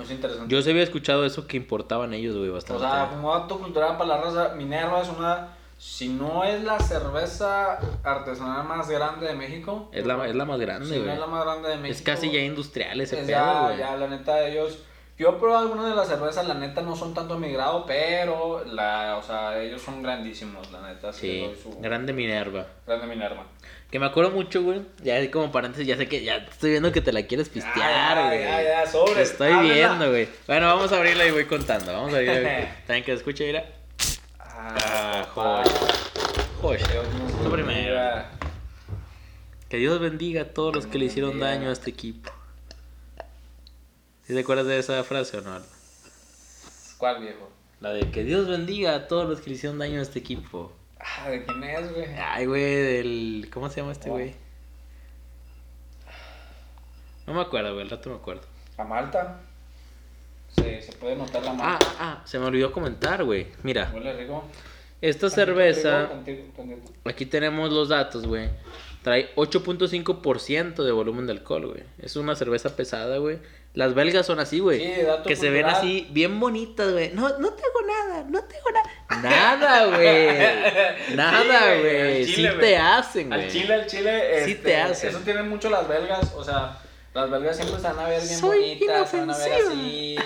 [0.03, 0.53] Es interesante.
[0.53, 2.83] Yo se había escuchado eso que importaban ellos, güey, o bastante.
[2.83, 7.79] sea, como dato cultural para la raza, Minerva es una, si no es la cerveza
[8.03, 9.89] artesanal más grande de México.
[9.93, 11.15] es, la, es la más grande, si no güey.
[11.15, 11.97] es la más grande de México.
[11.97, 13.79] es casi ya industrial ese Es pedo, ya, güey.
[13.79, 14.79] ya, la neta, ellos.
[15.19, 17.87] Yo he probado algunas de las cervezas, la neta no son tanto a mi grado,
[17.87, 21.11] pero la, o sea, ellos son grandísimos, la neta.
[21.13, 22.67] Sí, su grande Minerva.
[22.87, 23.45] grande Minerva.
[23.91, 24.83] Que me acuerdo mucho, güey.
[25.03, 28.27] Ya como paréntesis, ya sé que ya estoy viendo que te la quieres pistear, Ya,
[28.27, 28.41] güey.
[28.43, 29.15] ya, ya, sobre.
[29.15, 29.75] Te estoy Ábrela.
[29.75, 30.29] viendo, güey.
[30.47, 31.93] Bueno, vamos a abrirla y voy contando.
[31.95, 32.75] Vamos a abrirla.
[32.87, 33.65] También que escuche, mira.
[34.41, 35.63] Ah, papá.
[36.61, 36.81] Joder.
[36.91, 38.23] Dios nos Tú primero.
[39.71, 42.31] Que Dios bendiga a todos los que le hicieron daño a este equipo.
[44.27, 45.61] ¿Sí te acuerdas de esa frase o no?
[46.99, 47.49] ¿Cuál viejo?
[47.81, 50.73] La de que Dios bendiga a todos los que le hicieron daño a este equipo.
[50.99, 52.07] Ah, ¿de quién es, güey?
[52.19, 53.51] Ay, güey, del.
[53.53, 54.15] ¿Cómo se llama este Oh.
[54.15, 54.35] güey?
[57.27, 58.43] No me acuerdo, güey, al rato me acuerdo.
[58.79, 59.41] ¿A Malta?
[60.57, 61.87] Sí, se puede notar la Ah, malta.
[61.99, 63.49] ah, se me olvidó comentar, güey.
[63.63, 64.45] Mira, Huele rico.
[65.01, 66.93] esta cerveza, rico, tantito, tantito.
[67.05, 68.49] aquí tenemos los datos, güey.
[69.03, 71.83] Trae 8.5% de volumen de alcohol, güey.
[71.99, 73.39] Es una cerveza pesada, güey.
[73.77, 74.81] Las belgas son así, güey.
[74.81, 77.11] Sí, dato que se ven así, bien bonitas, güey.
[77.13, 79.21] No, no tengo nada, no tengo nada.
[79.23, 81.15] Nada, güey.
[81.15, 82.25] Nada, güey.
[82.25, 83.45] Sí chile, te hacen, güey.
[83.45, 84.45] Al chile, al chile.
[84.47, 85.11] Sí este, te hacen.
[85.11, 86.33] Eso tienen mucho las belgas.
[86.35, 86.79] O sea,
[87.13, 89.13] las belgas siempre van a ver bien Soy bonitas.
[89.13, 90.17] Van a ver así.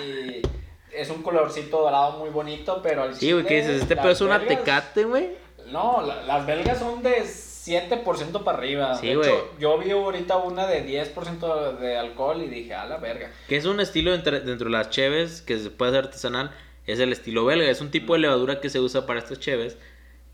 [0.93, 4.21] Es un colorcito dorado muy bonito, pero al Sí, güey, que dices, este pedo es
[4.21, 5.29] una belgas- tecate, güey.
[5.67, 7.25] No, la- las belgas son de
[7.65, 8.95] 7% para arriba.
[8.95, 12.97] Sí, de hecho, yo vi ahorita una de 10% de alcohol y dije, a la
[12.97, 13.31] verga.
[13.47, 16.51] Que es un estilo entre- dentro de las cheves que se puede hacer artesanal.
[16.87, 17.69] Es el estilo belga.
[17.69, 19.77] Es un tipo de levadura que se usa para estas cheves.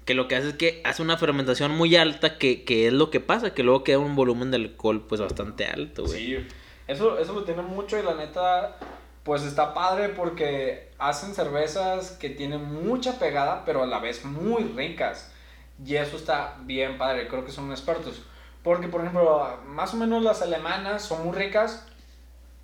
[0.05, 2.37] Que lo que hace es que hace una fermentación muy alta.
[2.37, 3.53] Que, que es lo que pasa.
[3.53, 6.17] Que luego queda un volumen de alcohol pues bastante alto, güey.
[6.17, 6.47] Sí,
[6.87, 8.77] eso, eso lo tiene mucho y la neta,
[9.23, 14.63] pues está padre porque hacen cervezas que tienen mucha pegada, pero a la vez muy
[14.63, 15.33] ricas.
[15.85, 18.21] Y eso está bien padre, creo que son expertos.
[18.63, 21.87] Porque, por ejemplo, más o menos las alemanas son muy ricas,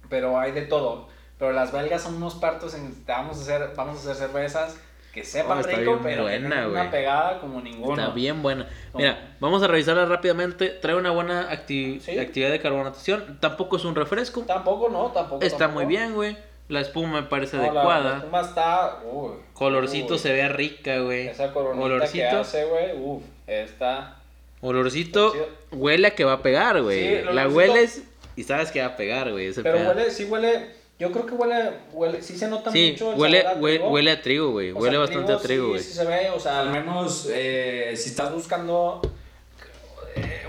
[0.10, 1.08] pero hay de todo.
[1.38, 4.80] Pero las belgas son unos partos en vamos a hacer, vamos a hacer cervezas
[5.14, 7.94] que sepan Oh, rico, pero buena, una pegada como ninguno.
[8.02, 8.68] Está bien buena.
[8.96, 10.70] Mira, vamos a revisarla rápidamente.
[10.70, 12.18] Trae una buena acti- Sí.
[12.18, 13.38] actividad de carbonatación.
[13.40, 14.42] Tampoco es un refresco.
[14.42, 15.44] Tampoco, no, tampoco.
[15.46, 15.86] Está tampoco.
[15.86, 16.36] muy bien, güey.
[16.70, 18.10] La espuma me parece No, adecuada.
[18.12, 19.00] La, espuma está.
[19.12, 20.20] Uy, Colorcito uy.
[20.20, 21.28] se ve rica, güey.
[21.28, 24.18] Esa coronita que hace, güey, uff, está...
[24.62, 25.34] Olorcito
[25.72, 27.00] huele a que va a pegar, güey.
[27.00, 28.04] Sí, el la hueles
[28.38, 29.52] y sabes que va a pegar, güey.
[29.54, 33.20] Pero huele, sí huele, yo creo que huele, huele, sí se nota Sí, mucho el
[33.20, 33.90] huele, sabor a hue- trigo.
[33.90, 34.72] huele a trigo, güey.
[34.72, 35.84] Huele sea, bastante a trigo, sí, güey.
[35.84, 39.02] Sí, se ve, o sea, al menos eh, si estás buscando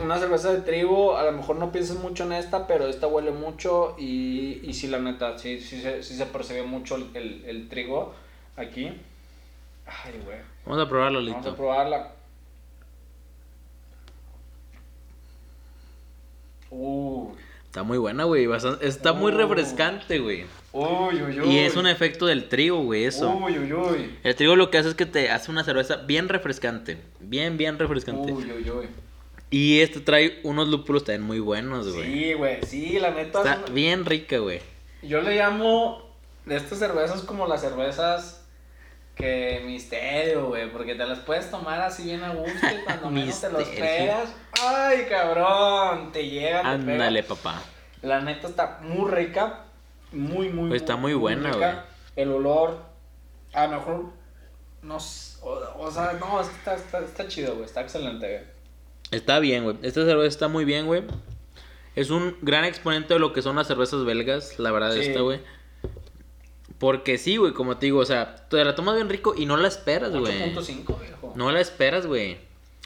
[0.02, 3.30] una cerveza de trigo, a lo mejor no piensas mucho en esta, pero esta huele
[3.30, 7.44] mucho y, y sí, la neta, sí, sí, se, sí se percibe mucho el, el,
[7.46, 8.14] el trigo
[8.56, 8.86] aquí.
[9.86, 10.38] Ay, güey.
[10.66, 11.56] Vamos a probarlo, Vamos a Lito.
[11.56, 12.12] probarla.
[16.70, 17.34] Uy,
[17.66, 18.48] Está muy buena, güey.
[18.80, 19.36] Está muy Uh.
[19.36, 20.44] refrescante, güey.
[20.72, 21.48] uy, uy, uy.
[21.54, 23.30] Y es un efecto del trigo, güey, eso.
[23.34, 24.18] Uy, uy, uy.
[24.22, 26.98] El trigo lo que hace es que te hace una cerveza bien refrescante.
[27.20, 28.32] Bien, bien refrescante.
[28.32, 28.86] Uy, uy, uy.
[29.54, 32.12] Y este trae unos lúpulos también muy buenos, güey.
[32.12, 33.38] Sí, güey, sí, la neta.
[33.38, 34.60] Está bien rica, güey.
[35.00, 36.10] Yo le llamo
[36.44, 38.44] de estas cervezas como las cervezas
[39.14, 43.40] que misterio, güey, porque te las puedes tomar así bien a gusto y cuando menos
[43.40, 46.92] te los esperas, ay, cabrón, te llega, te pega.
[46.94, 47.62] Ándale, papá.
[48.02, 49.66] La neta está muy rica,
[50.10, 51.84] muy, muy, Pues está muy buena, rica.
[52.16, 52.80] El olor,
[53.52, 54.06] a lo mejor,
[54.82, 58.53] no sé, o, o sea, no, está, está, está chido, güey, está excelente, güey.
[59.14, 59.76] Está bien, güey.
[59.82, 61.02] Esta cerveza está muy bien, güey.
[61.94, 65.00] Es un gran exponente de lo que son las cervezas belgas, la verdad, Sí.
[65.00, 65.40] esta, güey.
[66.78, 69.56] Porque sí, güey, como te digo, o sea, te la tomas bien rico y no
[69.56, 70.54] la esperas, güey.
[70.54, 71.32] 8.5, viejo.
[71.36, 72.38] No la esperas, güey.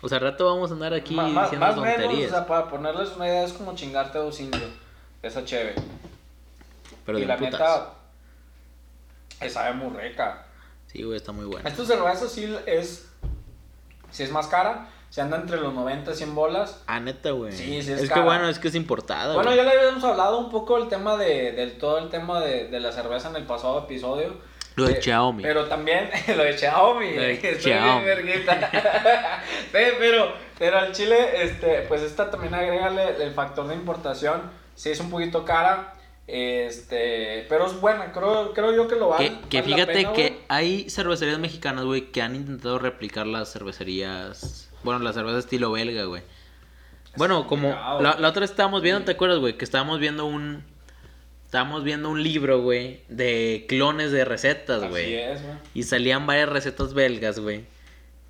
[0.03, 2.31] O sea, al rato vamos a andar aquí Ma- diciendo más menos, tonterías.
[2.31, 4.71] o sea, para ponerles una idea, es como chingarte a dos indios.
[5.23, 5.75] Esa chévere.
[7.05, 7.53] pero y la putas.
[7.53, 7.95] neta,
[9.41, 10.45] eh, sabe muy rica.
[10.88, 11.69] Sí, güey, está muy buena.
[11.69, 13.09] Esta cerveza sí es,
[14.11, 14.88] sí es más cara.
[15.11, 16.83] Se anda entre los 90 y 100 bolas.
[16.87, 17.53] Ah, neta, güey.
[17.53, 20.38] Sí, sí, es es que bueno, es que es importada, Bueno, ya le habíamos hablado
[20.38, 23.44] un poco del tema de, del todo el tema de, de la cerveza en el
[23.44, 24.35] pasado episodio.
[24.77, 25.42] Lo de Eh, Xiaomi.
[25.42, 27.14] Pero también lo de Xiaomi.
[27.14, 28.05] Lo de Estoy Xiaomi.
[28.05, 28.71] bien verguita.
[29.73, 34.42] Sí, pero, pero al chile, este, pues esta también agrégale el factor de importación.
[34.75, 35.94] Sí es un poquito cara.
[36.29, 39.31] Este, pero es buena, creo, creo yo que lo vale.
[39.31, 43.51] Que, que vale fíjate pena, que hay cervecerías mexicanas, güey, que han intentado replicar las
[43.53, 44.67] cervecerías.
[44.83, 46.23] Bueno, las cervezas estilo belga, güey.
[47.17, 49.57] Bueno, como la, la otra vez estábamos viendo, ¿te acuerdas, güey?
[49.57, 50.62] Que estábamos viendo un.
[51.47, 55.14] Estábamos viendo un libro, güey, de clones de recetas, Así güey.
[55.14, 55.55] es, güey.
[55.73, 57.64] Y salían varias recetas belgas, güey.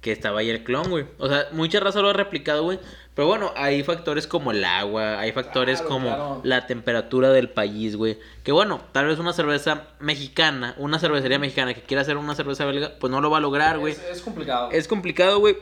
[0.01, 1.07] Que estaba ahí el clon, güey.
[1.19, 2.79] O sea, mucha raza lo ha replicado, güey.
[3.15, 6.41] Pero bueno, hay factores como el agua, hay factores Claro, como claro.
[6.45, 8.17] la temperatura del país, güey.
[8.45, 12.65] Que bueno, tal vez una cerveza mexicana, una cervecería mexicana que quiera hacer una cerveza
[12.67, 13.95] belga, pues no lo va a lograr, güey.
[13.95, 14.71] Es, es complicado.
[14.71, 15.57] Es complicado, güey.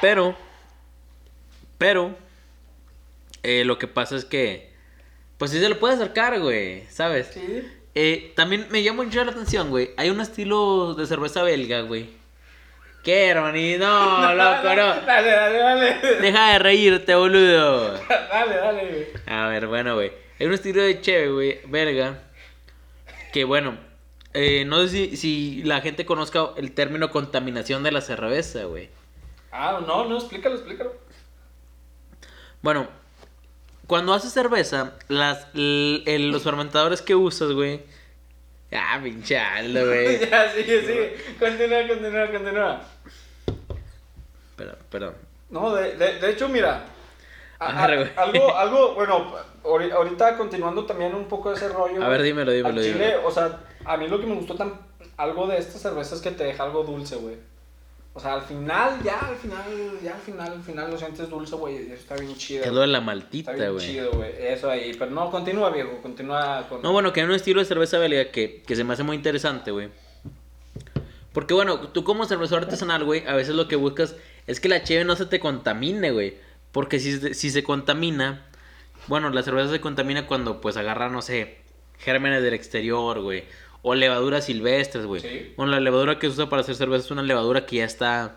[0.00, 0.36] Pero,
[1.78, 2.16] pero,
[3.44, 4.70] Eh, lo que pasa es que,
[5.38, 7.28] pues sí se lo puede acercar, güey, ¿sabes?
[7.34, 7.62] Sí.
[7.94, 9.90] Eh, también me llama mucho la atención, güey.
[9.96, 12.08] Hay un estilo de cerveza belga, güey.
[13.02, 13.84] ¿Qué, hermanito?
[14.20, 15.00] No, loco, no.
[15.02, 15.96] Dale, dale, dale.
[16.20, 17.94] Deja de reírte, boludo.
[18.08, 19.06] Dale, dale, güey.
[19.26, 20.12] A ver, bueno, güey.
[20.38, 22.22] Hay un estilo de cheve, güey, belga.
[23.32, 23.76] Que bueno,
[24.34, 28.88] eh, no sé si, si la gente conozca el término contaminación de la cerveza, güey.
[29.52, 30.92] Ah, no, no, explícalo, explícalo.
[32.62, 32.86] Bueno,
[33.86, 37.82] cuando haces cerveza, las, l- el- los fermentadores que usas, güey.
[38.72, 40.18] Ah, pinche Aldo, güey.
[40.30, 41.16] ya, sigue, sigue.
[41.38, 42.80] Continúa, continúa, continúa.
[44.56, 45.14] Perdón, perdón.
[45.50, 46.84] No, de, de, de hecho, mira.
[47.58, 48.10] a- a- Arre, güey.
[48.16, 49.34] algo, algo, bueno,
[49.64, 52.02] ahori- ahorita continuando también un poco ese rollo.
[52.02, 53.26] A ver, dímelo, dímelo, Al chile, dímelo.
[53.26, 54.80] o sea, a mí lo que me gustó tan,
[55.18, 57.36] algo de esta cerveza es que te deja algo dulce, güey.
[58.14, 59.64] O sea, al final, ya al final,
[60.02, 61.76] ya al final, al final lo sientes dulce, güey.
[61.76, 62.62] Eso está bien chido.
[62.64, 63.86] Es lo de la Está maltita, bien güey.
[63.86, 64.30] chido, güey.
[64.38, 64.94] Eso ahí.
[64.98, 65.98] Pero no, continúa, viejo.
[66.02, 66.82] Continúa con.
[66.82, 69.16] No, bueno, que hay un estilo de cerveza belga que, que se me hace muy
[69.16, 69.88] interesante, güey.
[71.32, 74.14] Porque, bueno, tú como cervecero artesanal, güey, a veces lo que buscas
[74.46, 76.36] es que la cheve no se te contamine, güey.
[76.72, 78.44] Porque si, si se contamina,
[79.06, 81.56] bueno, la cerveza se contamina cuando, pues, agarra, no sé,
[81.98, 83.44] gérmenes del exterior, güey.
[83.82, 85.20] O levaduras silvestres, güey.
[85.20, 85.52] Sí.
[85.56, 88.36] Bueno, la levadura que se usa para hacer cerveza es una levadura que ya está,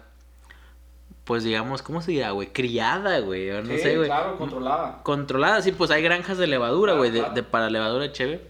[1.23, 2.47] pues, digamos, ¿cómo se dirá, güey?
[2.51, 3.49] Criada, güey.
[3.49, 4.07] No Sí, sé, güey.
[4.07, 5.01] claro, controlada.
[5.03, 7.33] Controlada, sí, pues hay granjas de levadura, güey, de, claro.
[7.35, 8.41] de- para levadura cheve.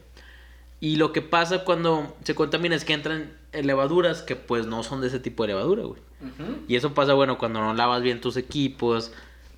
[0.79, 5.01] Y lo que pasa cuando se contamina es que entran levaduras que pues no son
[5.01, 6.01] de ese tipo de levadura, güey.
[6.67, 9.12] Y eso pasa, bueno, cuando no lavas bien tus equipos,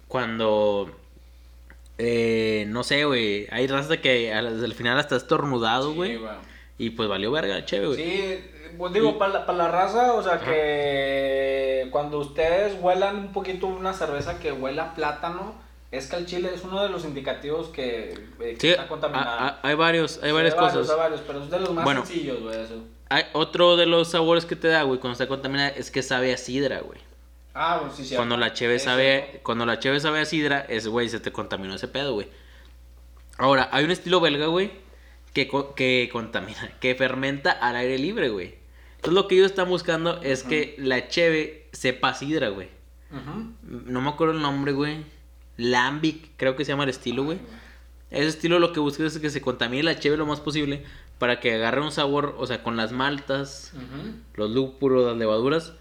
[0.08, 0.91] cuando...
[1.97, 6.19] eh, no sé, güey, hay raza que al, al final hasta estornudado, Sí, güey.
[6.77, 7.97] Y pues valió verga cheve, güey.
[7.97, 8.43] Sí,
[8.77, 13.67] pues digo, para la, para la raza, o sea, que cuando ustedes huelan un poquito
[13.67, 15.55] una cerveza que huela a plátano,
[15.91, 19.29] es que el chile es uno de los indicativos que, eh, que Sí, está contaminado.
[19.29, 20.89] a- a- hay varios, hay Sí, varias varios, cosas.
[20.91, 22.05] hay varios, pero es de los más Bueno.
[22.05, 22.83] sencillos, güey, eso.
[23.09, 26.33] Hay otro de los sabores que te da, güey, cuando está contaminada es que sabe
[26.33, 26.99] a sidra, güey.
[27.53, 28.15] Ah, bueno, sí, sí.
[28.15, 31.73] Cuando la cheve sabe, cuando la cheve sabe a sidra, es güey, se te contaminó
[31.73, 32.27] ese pedo, güey.
[33.37, 34.71] Ahora, hay un estilo belga, güey,
[35.33, 38.55] que, co- que contamina, que fermenta al aire libre, güey.
[38.97, 42.69] Entonces lo que ellos están buscando es que la cheve sepa sidra, güey.
[43.63, 45.05] No me acuerdo el nombre, güey.
[45.57, 47.39] Lambic, creo que se llama el estilo, güey.
[48.11, 50.83] Ese estilo lo que busca es que se contamine la cheve lo más posible
[51.19, 53.73] para que agarre un sabor, o sea, con las maltas,
[54.35, 55.73] los lúpulos, las levaduras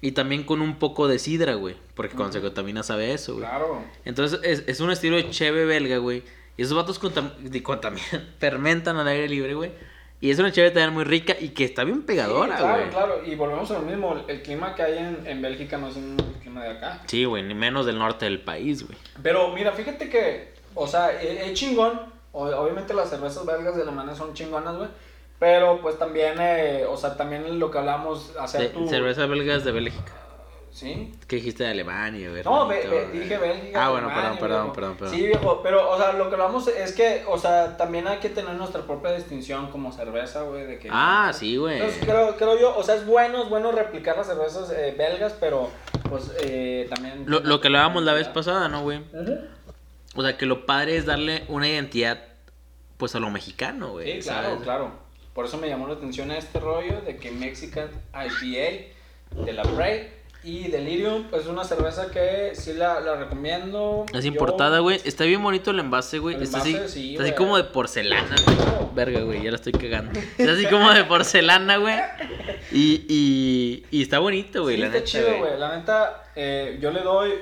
[0.00, 3.44] y también con un poco de sidra, güey, porque cuando se contamina sabe eso, güey.
[3.46, 3.82] Claro.
[4.04, 6.22] Entonces es, es un estilo de cheve belga, güey.
[6.60, 9.70] Y esos vatos contam- di- contaminan, fermentan al aire libre, güey.
[10.20, 12.74] Y es una cheve también muy rica y que está bien pegadora, Sí, güey.
[12.74, 13.22] claro, claro.
[13.24, 14.22] Y volvemos a lo mismo.
[14.28, 17.00] El clima que hay en, en Bélgica no es un clima de acá.
[17.06, 18.98] Sí, güey, ni menos del norte del país, güey.
[19.22, 21.98] Pero mira, fíjate que, o sea, es es chingón.
[22.32, 24.90] Obviamente las cervezas belgas de Alemania son chingonas, güey.
[25.38, 28.86] Pero pues también, eh, o sea, también lo que hablamos, hacer De- tu...
[28.86, 30.12] Cerveza belga es de Bélgica.
[30.72, 31.12] ¿Sí?
[31.26, 32.42] ¿Qué dijiste de Alemania, güey?
[32.44, 32.90] No, hermanito?
[32.90, 33.84] ve- dije Bélgica.
[33.86, 34.74] Ah, bueno, Alemania, perdón, perdón, viejo.
[34.74, 35.14] perdón, perdón.
[35.14, 38.28] Sí, viejo, pero, o sea, lo que hablamos es que, o sea, también hay que
[38.28, 40.88] tener nuestra propia distinción como cerveza, güey, de que...
[40.92, 41.76] Ah, sí, güey.
[41.80, 45.34] Entonces creo, creo yo, o sea, es bueno, es bueno replicar las cervezas eh, belgas,
[45.40, 45.70] pero
[46.08, 47.24] pues eh, también...
[47.26, 49.02] Lo, lo que hablábamos la vez pasada, ¿no, güey?
[50.14, 52.22] O sea, que lo padre es darle una identidad,
[52.96, 54.20] pues, a lo mexicano, güey.
[54.22, 54.62] Sí, claro, ¿sabes?
[54.62, 54.92] claro.
[55.34, 60.19] Por eso me llamó la atención este rollo de que Mexican IPA de la Prey
[60.42, 64.06] y Delirium es una cerveza que sí la, la recomiendo.
[64.14, 65.00] Es importada, güey.
[65.04, 66.42] Está bien bonito el envase, güey.
[66.42, 68.56] Está así, sí, está así como de porcelana, güey.
[68.94, 70.18] Verga, güey, ya la estoy cagando.
[70.38, 71.94] Está así como de porcelana, güey.
[72.72, 75.58] Y, y, y está bonito, güey, Sí, la está neta, chido, güey.
[75.58, 77.32] La neta, eh, yo le doy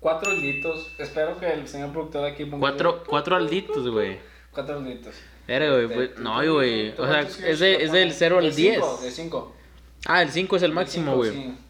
[0.00, 0.92] cuatro alditos.
[0.98, 2.60] Espero que el señor productor aquí ponga.
[2.60, 4.18] Cuatro, cuatro alditos, güey.
[4.52, 5.14] Cuatro alditos.
[5.46, 5.82] Verga, güey.
[5.84, 6.90] Este, pues, ¿tú no, güey.
[6.98, 8.74] O sea, es, de- es del 0 al De 10.
[8.74, 9.56] cinco, De 5.
[10.06, 11.67] Ah, el 5 es el máximo, güey.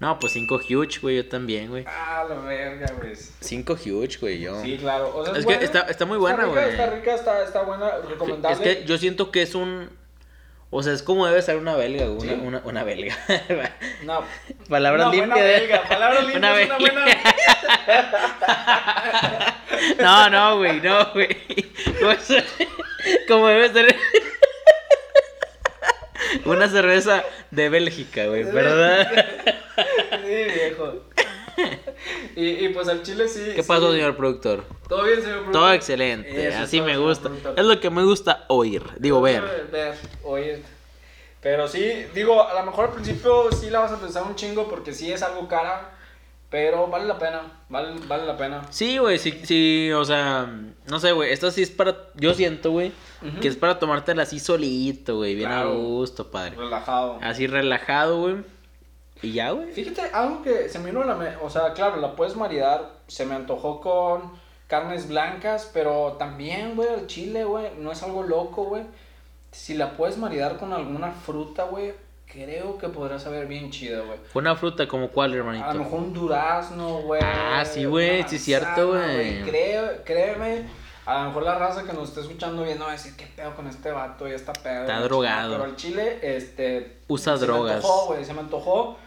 [0.00, 1.84] No, pues 5 huge, güey, yo también, güey.
[1.86, 3.12] Ah, la verga, güey.
[3.40, 4.60] 5 huge, güey, yo.
[4.62, 5.14] Sí, claro.
[5.16, 6.68] O sea, Es que buena, está- está muy buena, güey.
[6.70, 8.78] Está rica, está, está buena, Es recomendable.
[8.80, 9.88] que yo siento que es un.
[10.70, 12.28] O sea, es como debe ser una belga, güey.
[12.28, 12.34] Sí.
[12.34, 13.16] Una, una, una belga.
[14.02, 14.24] No,
[14.68, 15.60] Palabras una buena limpias.
[15.60, 15.82] belga.
[15.88, 16.80] Palabra limpia Una es una belga.
[16.94, 17.04] buena
[20.00, 21.28] No, no, güey, no, güey.
[22.00, 22.44] Como, es-
[23.28, 23.96] como debe ser.
[26.44, 29.06] Una cerveza de Bélgica, güey, ¿verdad?
[30.24, 31.02] Sí, viejo.
[32.36, 33.52] Y, y pues al chile sí.
[33.54, 34.64] ¿Qué pasó, señor productor?
[34.88, 35.52] Todo bien, señor productor.
[35.52, 37.28] Todo excelente, Eso, así todo, me gusta.
[37.28, 37.54] productor.
[37.56, 39.68] Es lo que me gusta oír, digo ver.
[39.70, 40.62] Ver, oír.
[41.40, 44.68] Pero sí, digo, a lo mejor al principio sí la vas a pensar un chingo
[44.68, 45.93] porque sí es algo cara.
[46.54, 48.62] Pero vale la pena, vale, vale la pena.
[48.70, 50.48] Sí, güey, sí, sí, o sea,
[50.86, 52.92] no sé, güey, esto sí es para, yo siento, güey,
[53.40, 55.70] que es para tomártela así solito, güey, bien Claro.
[55.70, 56.54] a gusto, padre.
[56.54, 57.18] Relajado.
[57.22, 58.36] Así relajado, güey.
[59.20, 59.72] Y ya, güey.
[59.72, 63.00] Fíjate, algo que se me vino a la mente, o sea, claro, la puedes maridar,
[63.08, 64.30] se me antojó con
[64.68, 68.84] carnes blancas, pero también, güey, el chile, güey, no es algo loco, güey.
[69.50, 71.94] Si la puedes maridar con alguna fruta, güey,
[72.34, 74.18] creo que podrá saber bien chida, güey.
[74.34, 75.74] Una fruta como cuál, A lo hermanito.
[75.74, 77.22] mejor un durazno, güey.
[77.24, 79.42] Ah, sí, güey, sí es cierto, güey.
[79.42, 80.66] Creo, créeme,
[81.06, 83.54] a lo mejor la raza que nos esté escuchando viendo va a decir, ¿qué pedo
[83.54, 84.26] con este vato?
[84.28, 84.82] Ya está pedo.
[84.82, 85.42] Está drogado.
[85.42, 85.58] chingada".
[85.58, 86.98] Pero el chile, este...
[87.08, 87.68] Usa se drogas.
[87.70, 88.98] Me antojó, güey, se me antojó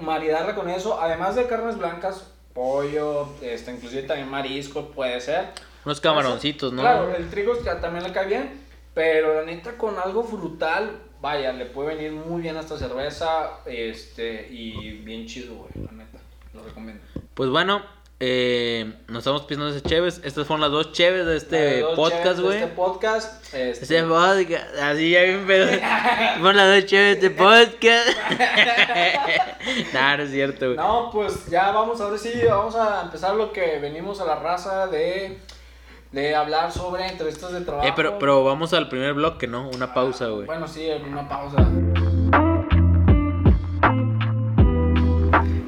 [0.00, 1.00] maridarla con eso.
[1.00, 5.46] Además de carnes blancas, pollo, este, inclusive también marisco, puede ser.
[5.84, 6.82] Unos camaroncitos, ¿no?
[6.82, 8.60] Claro, el trigo ya también le cae bien,
[8.94, 13.60] pero la neta con algo frutal, vaya, le puede venir muy bien a esta cerveza,
[13.64, 16.18] este, y bien chido, güey, la neta,
[16.52, 17.00] lo recomiendo.
[17.34, 17.82] Pues bueno,
[18.18, 20.20] eh, nos estamos pisando ese cheves.
[20.24, 22.58] Estas fueron las dos cheves de este dos podcast, güey.
[22.58, 25.66] Este podcast, este, Ese podcast, así ya bien pedo.
[26.40, 28.08] Fueron las dos cheves de este podcast.
[29.94, 30.76] nah, no es cierto, güey.
[30.76, 34.88] No, pues ya vamos, ahora sí, vamos a empezar lo que venimos a la raza
[34.88, 35.38] de,
[36.12, 37.88] de hablar sobre entrevistas de trabajo.
[37.88, 39.68] Eh, pero, pero vamos al primer bloque, ¿no?
[39.70, 40.46] Una pausa, güey.
[40.46, 41.66] Bueno, sí, una pausa.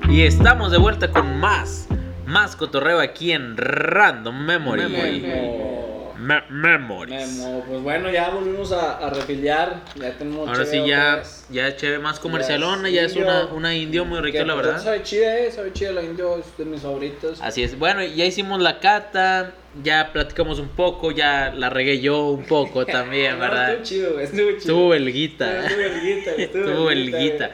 [0.08, 1.88] Y estamos de vuelta con más,
[2.26, 4.88] más cotorreo aquí en Random Memory.
[4.88, 5.93] Memo.
[6.24, 7.38] Me- Memories.
[7.38, 11.76] Memo, pues bueno, ya volvimos a, a refiliar, ya tenemos Ahora sí ya, ya es
[11.76, 14.82] chévere más comercialona, Ya ya es una, una indio muy rica, la verdad.
[14.82, 17.40] Sabe chida, eh, sabe chida la indio, es de mis favoritos.
[17.42, 17.78] Así es.
[17.78, 22.86] Bueno, ya hicimos la cata, ya platicamos un poco, ya la regué yo un poco
[22.86, 23.70] también, No, ¿verdad?
[23.72, 24.58] Estuvo chido, güey, estuvo chido.
[24.58, 25.66] Estuvo belguita.
[25.66, 27.50] Estuvo belguita, estuvo belguita.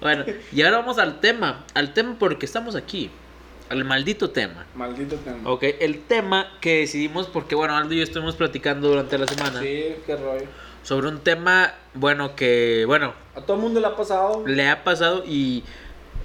[0.00, 1.64] Bueno, y ahora vamos al tema.
[1.74, 3.10] Al tema porque estamos aquí.
[3.70, 4.66] Al maldito tema.
[4.74, 5.48] Maldito tema.
[5.48, 9.60] Ok, el tema que decidimos, porque bueno, Aldo y yo estuvimos platicando durante la semana
[9.60, 10.44] Sí, qué rollo.
[10.82, 14.42] sobre un tema, bueno, que, bueno, A todo el mundo le ha pasado.
[14.46, 15.62] le ha pasado y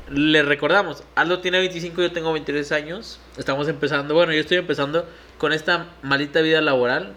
[0.10, 5.05] le recordamos, Aldo tiene 25, yo tengo 23 años, estamos empezando, bueno, yo estoy empezando
[5.38, 7.13] con esta maldita vida laboral.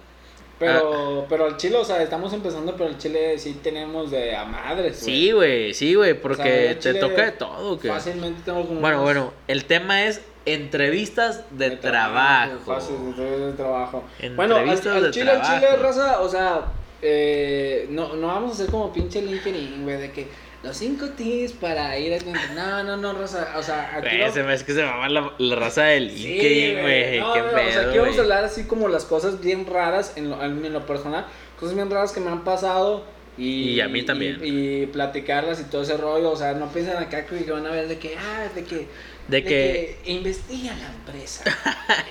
[0.59, 4.45] Pero, pero al chile, o sea, estamos empezando, pero al chile sí tenemos de a
[4.45, 5.15] madres, güey.
[5.15, 7.89] Sí, güey, sí, güey, O sea, porque te toca de todo, que...
[7.89, 8.81] Fácilmente tengo como.
[8.81, 12.59] Bueno, unos- bueno, el tema es entrevistas de, trabajo.
[12.67, 14.05] Fácil, entrevistas de trabajo.
[14.35, 16.65] Bueno, al, Entrevistas al de chile, al chile, raza, o sea,
[17.03, 20.27] eh, no, no vamos a hacer como pinche LinkedIn, güey, de que
[20.63, 24.35] los cinco tips para ir a No, no, no, raza, o sea, aquí Güey, vamos-
[24.35, 27.21] se me es que se mama la, la raza del Sí, LinkedIn, güey.
[27.21, 29.67] No, Qué no, pedo, o sea, aquí vamos a hablar así como las cosas bien
[29.67, 31.27] raras en lo, en lo personal,
[31.59, 33.05] cosas bien raras que me han pasado
[33.37, 34.41] y, Y a mí también.
[34.45, 37.71] Y, y platicarlas y todo ese rollo, o sea, no piensen acá que van a
[37.71, 38.89] ver de que, ah, de que,
[39.29, 41.45] De que- investiga la empresa,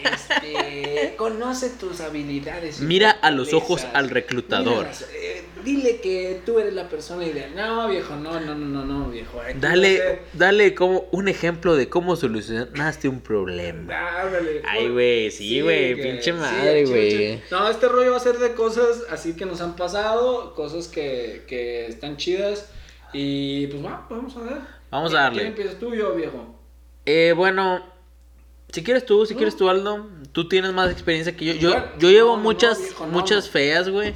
[0.04, 2.80] este, conoce tus habilidades.
[2.80, 4.86] Mira a los ojos al reclutador.
[5.14, 7.56] Eh, dile que tú eres la persona ideal.
[7.56, 9.42] No, viejo, no, no, no, no, no, viejo.
[9.42, 14.22] aquí Dale, dale como un ejemplo de cómo solucionaste un problema.
[14.22, 14.62] Ándale.
[14.68, 17.42] Ay, güey, sí, güey, pinche madre, güey.
[17.52, 21.44] No, este rollo va a ser de cosas así que nos han pasado, cosas que,
[21.48, 22.70] que están chidas.
[23.14, 24.58] Y pues va, vamos a ver.
[24.92, 25.38] Vamos ¿Quién- a darle.
[25.42, 26.54] ¿Quién empiezas tú yo, viejo?
[27.10, 27.82] Eh, bueno,
[28.72, 31.54] si quieres tú, si quieres tú, Aldo, tú tienes más experiencia que yo.
[31.54, 34.14] Yo, yo llevo muchas, muchas feas, güey,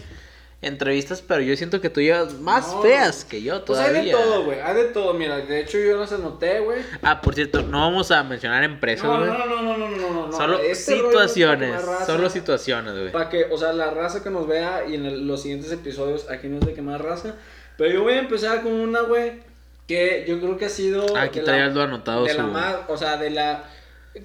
[0.62, 4.00] entrevistas, pero yo siento que tú llevas más No, feas que yo Pues todavía.
[4.02, 4.60] hay de todo, güey.
[4.60, 5.38] Hay de todo, mira.
[5.38, 6.82] De hecho, yo las anoté, güey.
[7.02, 9.22] Ah, por cierto, no vamos a mencionar empresas, güey.
[9.22, 10.32] no, no, no, no, no, no, no.
[10.34, 13.12] Solo Este situaciones, raza- solo situaciones, güey.
[13.14, 16.30] Para que, o sea, la raza que nos vea y en el- los siguientes episodios,
[16.30, 17.36] aquí no es de que más raza.
[17.78, 19.50] Pero yo voy a empezar con una, güey,
[19.88, 21.16] que yo creo que ha sido.
[21.16, 22.38] Ah, Aquí de trae la- Aldo anotado de su...
[22.38, 23.64] la más, o sea, de la...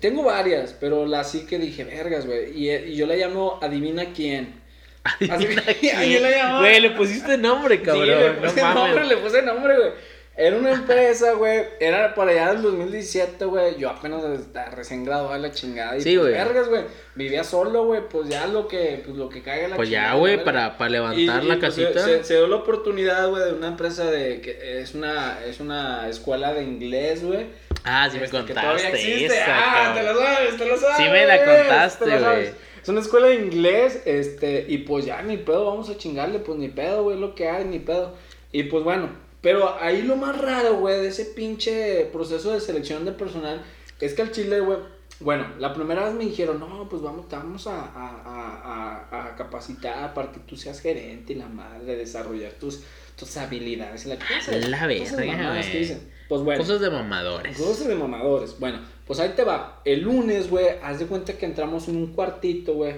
[0.00, 2.50] Tengo varias, pero la sí que dije, vergas, güey.
[2.60, 4.60] Y, y yo la llamo Adivina quién.
[5.30, 5.96] Adivina Así- quién.
[5.96, 6.60] ahí la llamaba.
[6.60, 8.04] Güey, le pusiste nombre, cabrón.
[8.04, 8.74] sí, le no puse mames.
[8.84, 9.90] nombre, le puse nombre, güey.
[10.38, 11.62] Era una empresa, güey.
[11.80, 13.78] Era para allá del 2017, güey.
[13.78, 15.96] Yo apenas estaba recién graduado de la chingada.
[15.96, 16.32] Y Sí, pues, güey.
[16.34, 16.82] vergas, güey.
[17.14, 18.02] Vivía solo, güey.
[18.06, 20.44] Pues ya lo que, pues lo que caiga la Pues ya, chingada, güey, ¿verdad?
[20.44, 22.04] para, para Y- levantar y, la pues, casita.
[22.04, 26.06] Se, se dio la oportunidad, güey, de una empresa de que es una, es una
[26.08, 27.46] escuela de inglés, güey.
[27.84, 29.36] Ah, sí me Este, que todavía contaste existe.
[29.38, 29.44] esa,
[29.90, 30.96] ah, te lo sabes, te lo sabes.
[30.98, 32.50] Sí me la contaste, güey.
[32.82, 36.58] Es una escuela de inglés, este, y pues ya ni pedo, vamos a chingarle, pues
[36.58, 38.14] ni pedo, güey, lo que hay, ni pedo.
[38.52, 39.08] Y pues bueno,
[39.46, 43.62] pero ahí lo más raro, güey, de ese pinche proceso de selección de personal,
[44.00, 44.78] es que al chile, güey,
[45.20, 49.26] bueno, la primera vez me dijeron, no, pues vamos, te vamos a, a, a, a,
[49.28, 52.80] a capacitar para que tú seas gerente y la madre, desarrollar tus,
[53.16, 54.50] tus habilidades y la cosa.
[54.50, 55.82] La cosas verga, mamadas que güey.
[55.84, 56.12] dicen.
[56.28, 56.60] Pues bueno.
[56.64, 57.56] Cosas de mamadores.
[57.56, 58.58] Cosas de mamadores.
[58.58, 59.80] Bueno, Pues ahí te va.
[59.84, 62.96] El lunes, güey, haz de cuenta que entramos en un cuartito, güey.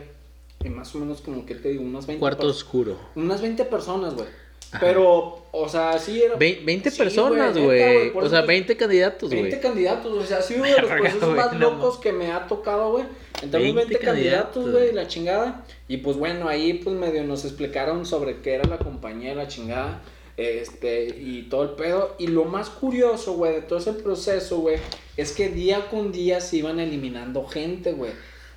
[0.64, 2.98] Y más o menos como que te digo, unas 20 Cuarto oscuro.
[3.16, 4.47] Unas 20 personas, güey.
[4.80, 6.36] Pero, o sea, sí era.
[6.36, 8.10] Ve- 20 Sí, personas, güey.
[8.14, 9.60] O sea, te- 20 candidatos, 20 güey.
[9.62, 12.46] candidatos, o sea, ha sido uno de los procesos más no locos que me ha
[12.46, 13.04] tocado, güey.
[13.42, 14.72] Entramos 20 20 candidatos, candidatos.
[14.72, 15.64] güey, la chingada.
[15.86, 20.02] Y pues bueno, ahí pues medio nos explicaron sobre qué era la compañía, la chingada.
[20.36, 22.14] Este, y todo el pedo.
[22.18, 24.76] Y lo más curioso, güey, de todo ese proceso, güey,
[25.16, 28.12] es que día con día se iban eliminando gente, güey.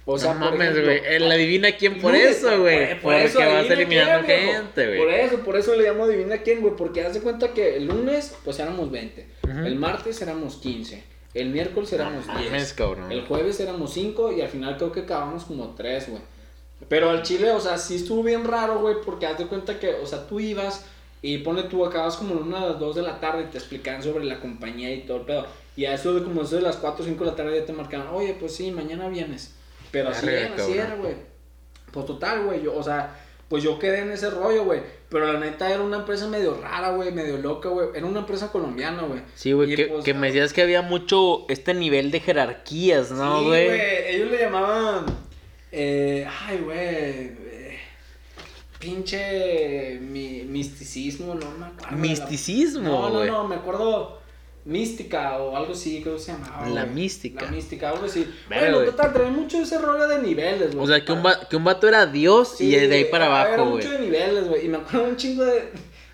[0.05, 1.01] O sea, no por mames, güey.
[1.05, 2.79] Él adivina quién por eso, güey.
[2.95, 5.19] por- por Porque eso vas adivina eliminando quién, gente, Por güey.
[5.21, 6.75] eso, por eso le llamo adivina quién, güey.
[6.75, 9.27] Porque haz de cuenta que el lunes, pues éramos 20.
[9.43, 9.59] Ujú.
[9.65, 11.03] El martes éramos 15.
[11.33, 12.51] El miércoles éramos No 10.
[12.51, 13.11] mames, cabrón.
[13.11, 16.21] El jueves éramos 5 y al final creo que acabamos como 3, güey.
[16.89, 19.93] Pero al chile, o sea, sí estuvo bien raro, güey, porque haz de cuenta que,
[19.93, 20.83] o sea, tú ibas
[21.21, 23.59] y pone tú, acabas como a una a las 2 de la tarde y te
[23.59, 25.45] explicaban sobre la compañía y todo el pedo.
[25.77, 27.65] Y a eso de como eso de las 4 o 5 de la tarde ya
[27.65, 29.53] te marcaban, oye, pues sí, mañana vienes.
[29.91, 31.15] Pero así era, así era, güey.
[31.91, 33.15] Pues total, güey, yo, o sea,
[33.49, 34.81] pues yo quedé en ese rollo, güey.
[35.09, 37.89] Pero la neta era una empresa medio rara, güey, medio loca, güey.
[37.93, 39.19] Era una empresa colombiana, güey.
[39.35, 43.39] Sí, güey, que, pues, que me decías que había mucho este nivel de jerarquías, ¿no,
[43.39, 43.69] Sí, güey?
[44.07, 45.05] Ellos le llamaban.
[45.73, 46.77] eh, ay, güey.
[46.79, 47.77] eh,
[48.79, 51.85] pinche mi- misticismo, no me acuerdo.
[51.87, 53.27] de la- Misticismo, No, no, güey.
[53.29, 54.20] no, me acuerdo.
[54.65, 56.69] Mística o algo así, creo que se llamaba.
[56.69, 56.95] La güey.
[56.95, 57.45] mística.
[57.45, 58.27] La mística, algo así.
[58.47, 58.85] Bueno, güey.
[58.89, 60.83] total, trae mucho ese rollo de niveles, güey.
[60.83, 63.41] O sea, que un, va- que un vato era Dios y de ahí para Era
[63.41, 63.83] abajo, güey.
[63.83, 64.65] mucho de niveles, güey.
[64.65, 65.69] Y me acuerdo un chingo de,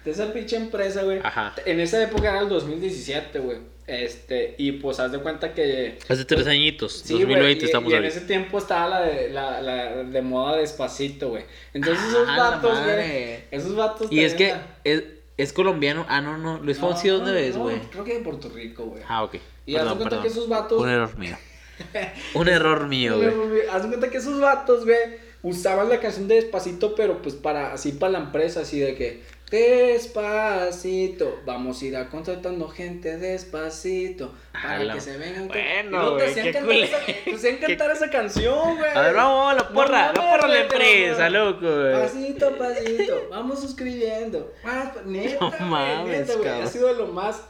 [0.05, 1.19] de esa pinche empresa, güey.
[1.23, 1.53] Ajá.
[1.65, 3.57] En esa época era el 2017, güey.
[3.85, 5.97] Este, y pues haz de cuenta que.
[6.09, 9.29] Hace tres añitos, Sí, 2020 güey, y- estamos y en ese tiempo estaba la de,
[9.29, 11.43] la, la de moda despacito, güey.
[11.73, 13.39] Entonces esos Ah, vatos, güey.
[13.51, 14.07] Esos vatos.
[14.11, 15.03] Y es que es,
[15.37, 16.05] es colombiano.
[16.09, 16.57] Ah, no, no.
[16.59, 17.79] Luis No, Fonsi, ¿dónde no, ves, no, güey?
[17.91, 19.03] creo que de Puerto Rico, güey.
[19.07, 19.35] Ah, ok.
[19.65, 20.81] Y haz cuenta que esos vatos.
[20.81, 21.37] Un error mío.
[22.33, 23.67] Un error mío, güey.
[23.71, 24.97] Haz cuenta que esos vatos, güey,
[25.43, 29.23] usaban la canción de Despacito, pero pues para, así para la empresa, así de que,
[29.49, 35.47] despacito, vamos a ir a contratando gente despacito, para que se vengan.
[35.47, 35.57] con-".
[35.57, 38.91] Bueno, te güey, hacían cantar esa- te hacían cantar esa canción, güey.
[38.91, 41.93] A ver, vamos, la porra, No la porra de empresa, loco, güey.
[41.93, 44.53] Pasito, a pasito, vamos suscribiendo.
[44.65, 47.41] Ah, neta, No mames, neta, güey, ha sido lo más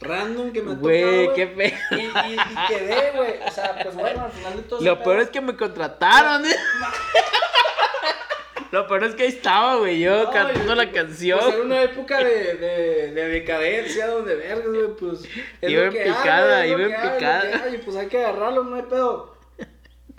[0.00, 1.70] random que me ha Güey, qué feo.
[1.92, 3.34] Y, y, y quedé, güey.
[3.46, 4.80] O sea, pues bueno, al final de todo.
[4.80, 6.44] Lo peor pedo- es que me contrataron.
[6.44, 6.54] ¿eh?
[8.74, 11.38] Lo peor es que ahí estaba, güey, yo No, cantando y- la canción.
[11.40, 15.20] Pues era una época de, de, de decadencia donde vergas, güey, pues.
[15.60, 17.62] es Iba en hay, picada, iba en hay, picada.
[17.64, 19.32] hay, y pues hay que agarrarlo, no hay pedo.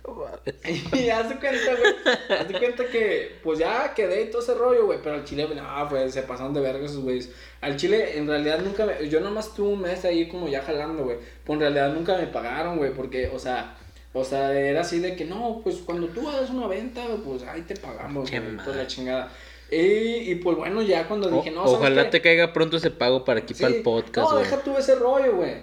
[0.94, 2.40] Y haz de cuenta, güey.
[2.40, 5.00] Haz de cuenta que, pues ya quedé y todo ese rollo, güey.
[5.04, 7.32] Pero al chile, no, pues se pasaron de verga esos güeyes.
[7.62, 9.10] Al chile, en realidad nunca me.
[9.10, 11.18] Yo nomás tuve un mes ahí como ya jalando, güey.
[11.44, 12.92] Pues en realidad nunca me pagaron, güey.
[12.94, 13.76] Porque, o sea.
[14.18, 17.62] O sea, era así de que no, pues cuando tú hagas una venta, pues ahí
[17.64, 18.56] te pagamos, Qué güey.
[18.58, 19.30] Toda la chingada.
[19.70, 19.76] Y,
[20.32, 23.42] y pues bueno, ya cuando dije, no, ¿sabes ojalá te caiga pronto ese pago para
[23.42, 24.44] aquí, para el podcast, No, güey.
[24.46, 25.56] deja tú ese rollo, güey.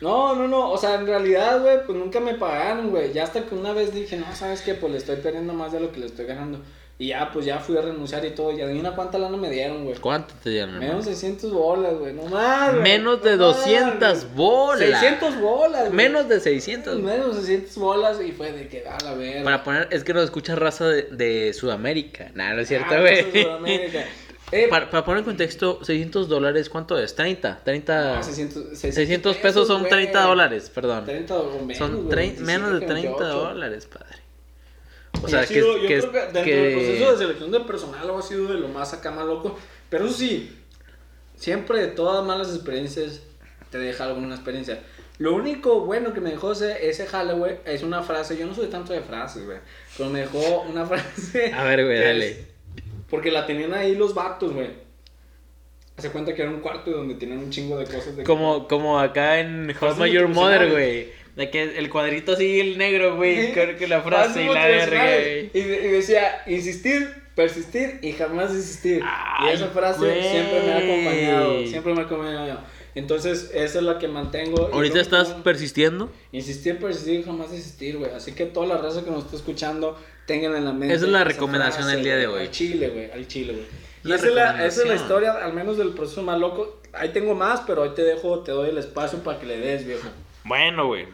[0.00, 0.70] No, no, no.
[0.70, 3.12] O sea, en realidad, güey, pues nunca me pagaron, güey.
[3.12, 4.72] Ya hasta que una vez dije, no, ¿sabes qué?
[4.74, 6.60] Pues le estoy perdiendo más de lo que le estoy ganando.
[7.00, 8.50] Y ya, pues ya fui a renunciar y todo.
[8.50, 9.96] Y adivina cuánta lana me dieron, güey.
[9.98, 10.90] ¿Cuánto te dieron, hermano?
[10.94, 12.12] Menos 600 bolas, güey.
[12.12, 12.82] No más, güey.
[12.82, 14.34] Menos de No más, 200 güey.
[14.34, 14.78] bolas.
[15.00, 15.92] 600 bolas, güey.
[15.92, 16.98] Menos de 600.
[17.00, 19.44] Menos de 600 bolas y fue de que, a la verga.
[19.44, 22.32] Para poner, es que nos escucha raza de, de Sudamérica.
[22.34, 23.18] Nah, no es cierto, Ah, güey.
[23.20, 24.04] eso es Sudamérica.
[24.50, 27.14] Eh, para, para poner en contexto, 600 dólares, ¿cuánto es?
[27.14, 28.16] 30, 30.
[28.16, 29.90] no, 600, 600 pesos son güey.
[29.90, 31.04] 30 dólares, perdón.
[31.04, 33.38] 30 o menos, Son güey, trein- menos de 27, 30 28.
[33.44, 34.16] dólares, padre.
[35.22, 37.50] O sea, ha que, sido- yo que, creo que dentro que- del proceso de selección
[37.50, 39.58] de personal ha sido de lo más acá más loco.
[39.90, 40.56] Pero eso sí,
[41.36, 43.22] siempre de todas malas experiencias
[43.70, 44.80] te deja alguna experiencia.
[45.18, 48.36] Lo único bueno que me dejó ese, ese jale, güey, es una frase.
[48.36, 49.58] Yo no soy tanto de frases, güey.
[49.96, 51.52] Pero me dejó una frase.
[51.52, 52.28] A ver, güey, dale.
[52.30, 52.38] es-
[53.10, 54.68] porque la tenían ahí los vatos, güey.
[55.96, 59.00] Hace cuenta que era un cuarto donde tenían un chingo de cosas de Como, como
[59.00, 61.08] acá en How Your Mother, güey.
[61.38, 63.52] De que el cuadrito así, el negro, güey.
[63.52, 65.50] Creo que la frase y la verga, güey.
[65.54, 69.04] Y, de- y decía, insistir, persistir y jamás desistir.
[69.44, 70.20] y esa frase güey.
[70.20, 72.60] siempre me ha acompañado, siempre me ha acompañado.
[72.96, 74.68] Entonces, esa es la que mantengo.
[74.72, 76.10] ¿Ahorita estás persistiendo?
[76.32, 78.10] Insistir, persistir y jamás desistir, güey.
[78.10, 80.92] Así que toda la raza que nos está escuchando, tengan en la mente.
[80.92, 82.40] Esa es la recomendación frase, del día de hoy.
[82.40, 83.66] Al chile, güey, al chile, güey.
[84.02, 86.80] Y esa es, la, esa es la historia, al menos del proceso más loco.
[86.92, 89.86] Ahí tengo más, pero hoy te dejo, te doy el espacio para que le des,
[89.86, 90.08] viejo.
[90.42, 91.06] Bueno, güey.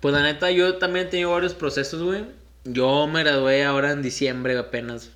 [0.00, 2.24] Pues la neta, yo también he tenido varios procesos, güey.
[2.64, 5.10] Yo me gradué ahora en diciembre apenas.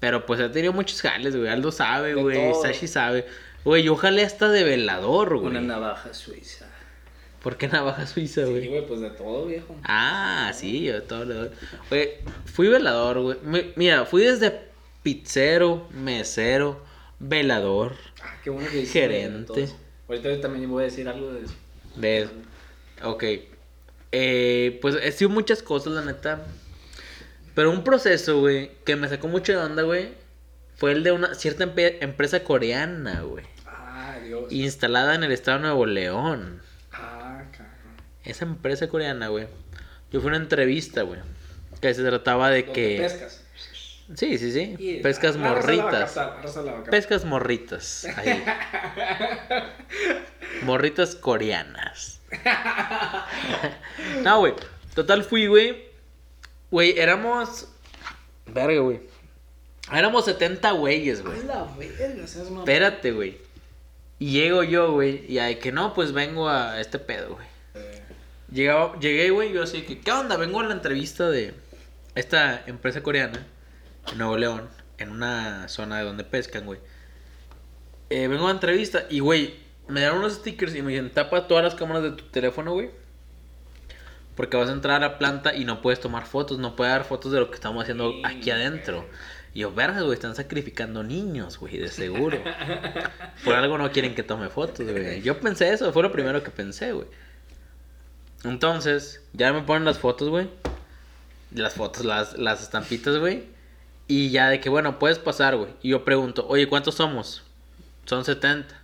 [0.00, 1.48] Pero pues he tenido muchos jales, güey.
[1.48, 2.52] Aldo sabe, güey.
[2.62, 3.26] Sashi sabe.
[3.64, 5.46] Güey, yo jalé hasta de velador, güey.
[5.50, 6.66] Una navaja suiza.
[7.42, 8.62] ¿Por qué navaja suiza, güey?
[8.62, 9.76] Sí, güey, pues de todo, viejo.
[9.84, 11.50] Ah, sí, yo de todo doy.
[11.90, 12.10] Güey,
[12.46, 13.38] fui velador, güey.
[13.42, 14.60] Mi- Mira, fui desde
[15.02, 16.82] pizzero, mesero,
[17.18, 19.68] velador, Ah, qué bueno que Gerente.
[20.08, 21.54] Ahorita también voy a decir algo de eso.
[21.96, 22.28] de...
[23.04, 23.24] Ok.
[24.12, 26.44] Eh, pues he sido muchas cosas, la neta.
[27.54, 30.08] Pero un proceso, güey, que me sacó mucho de onda, güey,
[30.76, 33.44] fue el de una cierta empresa coreana, güey.
[33.66, 34.50] Ah, Dios.
[34.50, 36.60] Instalada en el estado de Nuevo León.
[36.92, 38.02] Ah, cabrón.
[38.24, 39.46] Esa empresa coreana, güey.
[40.10, 41.20] Yo fui a una entrevista, güey.
[41.80, 42.98] Que se trataba de ¿Dónde que...
[42.98, 43.40] pescas?
[44.16, 44.76] Sí, sí, sí.
[44.78, 46.16] Y- Pescas ah, la a morritas.
[46.16, 46.84] la.
[46.90, 48.04] Pescas morritas.
[48.16, 48.44] Ahí.
[50.62, 52.13] morritas coreanas.
[54.22, 54.54] No, güey.
[54.94, 55.84] Total fui, güey.
[56.70, 57.68] Güey, éramos.
[58.46, 59.00] Verga, güey.
[59.92, 61.40] Éramos 70 güeyes, güey.
[61.40, 62.60] Ay, la verga, seas mamón.
[62.60, 63.38] Espérate, güey.
[64.18, 65.24] Y llego yo, güey.
[65.28, 67.46] Y hay que no, pues vengo a este pedo, güey.
[67.74, 68.02] Eh,
[68.52, 70.36] Llegaba, llegué, güey, yo así que, ¿qué onda?
[70.36, 71.54] Vengo a la entrevista de
[72.14, 73.44] esta empresa coreana
[74.10, 74.68] en Nuevo León,
[74.98, 76.78] en una zona de donde pescan, güey.
[78.10, 79.54] Eh, vengo a la entrevista y, güey,
[79.88, 82.90] me dieron unos stickers y me dijeron, tapa todas las cámaras de tu teléfono, güey.
[84.36, 87.04] Porque vas a entrar a la planta y no puedes tomar fotos, no puedes dar
[87.04, 89.06] fotos de lo que estamos haciendo aquí adentro.
[89.52, 92.38] Y yo, verga, güey, están sacrificando niños, güey, de seguro.
[93.44, 95.22] Por algo no quieren que tome fotos, güey.
[95.22, 97.06] Yo pensé eso, fue lo primero que pensé, güey.
[98.42, 100.48] Entonces, ya me ponen las fotos, güey.
[101.52, 103.44] Las fotos, las, las estampitas, güey.
[104.08, 105.70] Y ya de que, bueno, puedes pasar, güey.
[105.82, 107.44] Y yo pregunto, oye, ¿cuántos somos?
[108.06, 108.83] Son 70.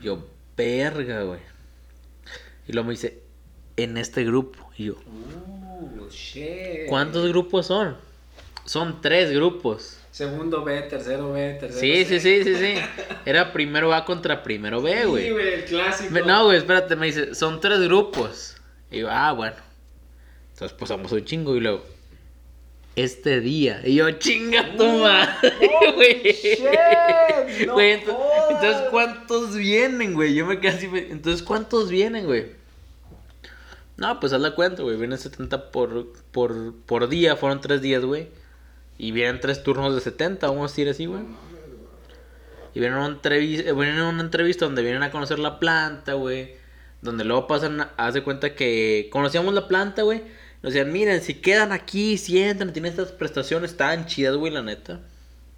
[0.00, 0.26] Yo,
[0.56, 1.40] verga, güey.
[2.68, 3.22] Y luego me dice,
[3.76, 4.70] en este grupo.
[4.76, 4.94] Y yo,
[5.82, 6.86] Uh, shit.
[6.88, 7.96] ¿cuántos grupos son?
[8.64, 9.96] Son tres grupos.
[10.10, 12.20] Segundo B, tercero B, tercero Sí, C.
[12.20, 12.74] sí, sí, sí, sí.
[13.24, 15.30] Era primero A contra primero B, Sí, güey.
[15.30, 16.18] güey, el clásico.
[16.26, 18.56] No, güey, espérate, me dice, son tres grupos.
[18.90, 19.56] Y yo, ah, bueno.
[20.52, 21.56] Entonces, pues somos un chingo.
[21.56, 21.84] Y luego,
[22.96, 23.80] este día.
[23.84, 25.52] Y yo, chinga tu madre,
[25.94, 26.22] güey.
[26.32, 28.18] shit, no Güey, ento-
[28.50, 30.34] entonces, ¿cuántos vienen, güey?
[30.34, 32.46] Yo me quedé así, entonces, ¿cuántos vienen, güey?
[33.96, 34.96] No, pues haz la cuenta, güey.
[34.96, 38.28] Vienen 70 por, por, por día, fueron tres días, güey.
[38.98, 41.22] Y vienen tres turnos de 70, vamos a decir así, güey.
[42.74, 46.14] Y vienen a una entrevista, vienen a una entrevista donde vienen a conocer la planta,
[46.14, 46.54] güey.
[47.02, 50.22] Donde luego pasan, haz de cuenta que conocíamos la planta, güey.
[50.62, 54.62] Nos decían, miren, si quedan aquí, si entran, tienen estas prestaciones tan chidas, güey, la
[54.62, 55.00] neta.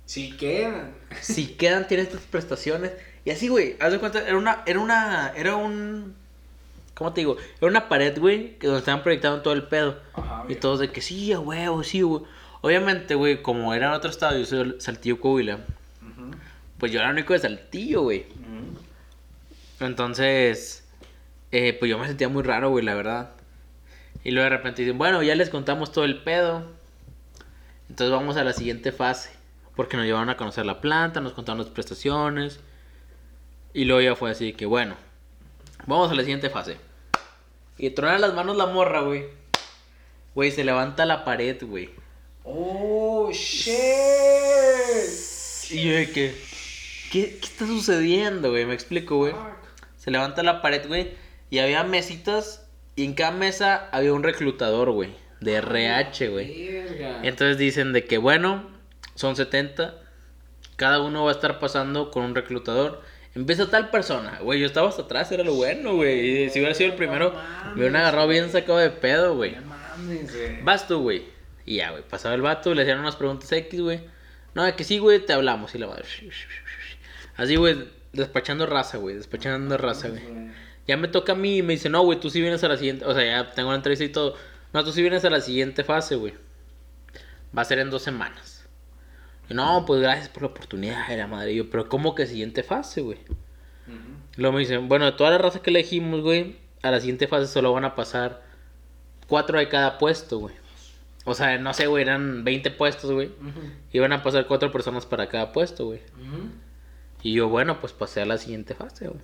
[0.06, 0.92] Sí quedan.
[1.20, 2.92] Si quedan, tienen estas prestaciones.
[3.24, 6.14] Y así, güey, haz de cuenta, era una, era una, era un,
[6.94, 7.36] ¿cómo te digo?
[7.60, 9.98] Era una pared, güey, que donde estaban proyectando todo el pedo.
[10.14, 12.22] Ajá, Y todos de que sí, a huevo, sí, güey.
[12.60, 15.56] Obviamente, güey, como era en otro estado, yo soy Saltillo, Coahuila.
[15.56, 16.30] Ujú,
[16.78, 18.26] Pues yo era el único de Saltillo, güey.
[19.80, 20.84] Entonces,
[21.50, 23.30] eh, pues yo me sentía muy raro, güey, la verdad.
[24.24, 26.64] Y luego de repente dicen, bueno, ya les contamos todo el pedo.
[27.88, 29.30] Entonces vamos a la siguiente fase.
[29.76, 32.60] Porque nos llevaron a conocer la planta, nos contaron las prestaciones.
[33.74, 34.96] Y luego ya fue así que, bueno,
[35.86, 36.76] vamos a la siguiente fase.
[37.78, 39.24] Y truena las manos la morra, güey.
[40.34, 41.90] Güey, se levanta la pared, güey.
[42.44, 43.74] Oh, shit.
[45.70, 46.34] Y yo de que,
[47.10, 48.66] ¿qué, qué está sucediendo, güey?
[48.66, 49.34] Me explico, güey.
[49.96, 51.14] Se levanta la pared, güey.
[51.50, 52.61] Y había mesitas.
[52.96, 55.10] Y en cada mesa había un reclutador, güey.
[55.40, 56.72] De RH, güey.
[56.72, 57.20] Verga.
[57.22, 58.70] Entonces dicen de que, bueno,
[59.14, 59.94] son 70.
[60.76, 63.02] Cada uno va a estar pasando con un reclutador.
[63.34, 64.38] Empieza tal persona.
[64.42, 66.50] Güey, yo estaba hasta atrás, era lo bueno, güey.
[66.50, 67.34] Si hubiera sido el primero,
[67.68, 69.56] me hubieran agarrado bien sacado de pedo, güey.
[70.06, 70.62] Güey.
[70.62, 71.24] Vas tú, güey.
[71.64, 72.02] Y ya, güey.
[72.02, 74.00] Pasaba el vato, le hacían unas preguntas X, güey.
[74.54, 75.74] No, de que sí, güey, te hablamos.
[75.74, 76.04] Y la madre.
[77.36, 79.16] Así, güey, despachando raza, güey.
[79.16, 80.22] Despachando raza, güey.
[80.86, 82.76] Ya me toca a mí y me dice, no, güey, tú sí vienes a la
[82.76, 83.04] siguiente.
[83.04, 84.34] O sea, ya tengo la entrevista y todo.
[84.72, 86.34] No, tú sí vienes a la siguiente fase, güey.
[87.56, 88.66] Va a ser en dos semanas.
[89.48, 91.52] Y no, pues gracias por la oportunidad, de la madre.
[91.52, 93.18] Y yo, pero ¿cómo que siguiente fase, güey?
[93.18, 94.22] Ujú.
[94.36, 97.46] Luego me dicen, bueno, de toda la raza que elegimos, güey, a la siguiente fase
[97.46, 98.42] solo van a pasar
[99.28, 100.54] cuatro de cada puesto, güey.
[101.24, 103.30] O sea, no sé, güey, eran 20 puestos, güey.
[103.92, 106.00] Iban a pasar cuatro personas para cada puesto, güey.
[107.22, 109.20] Y yo, bueno, pues pasé a la siguiente fase, güey.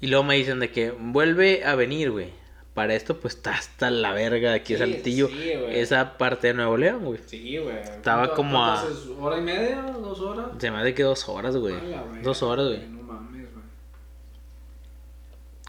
[0.00, 2.30] Y luego me dicen de que vuelve a venir, güey.
[2.74, 5.28] Para esto, pues está hasta la verga de aquí Sí, Saltillo.
[5.28, 5.78] sí, güey.
[5.80, 7.20] esa parte de Nuevo León, güey.
[7.26, 7.76] Sí, güey.
[7.78, 8.84] Estaba ¿Cuánto- como a-?
[9.20, 9.82] ¿Hora y media?
[9.82, 10.46] ¿Dos horas?
[10.58, 11.74] Se me hace que dos horas, güey.
[12.22, 12.86] Dos horas, güey.
[12.88, 13.64] No mames, güey.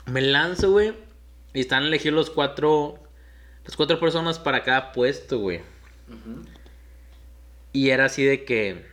[0.06, 0.94] Me lanzo, güey.
[1.54, 3.00] Y están elegidos los cuatro.
[3.66, 5.62] Las cuatro personas para cada puesto, güey.
[7.74, 8.86] Y era así de que.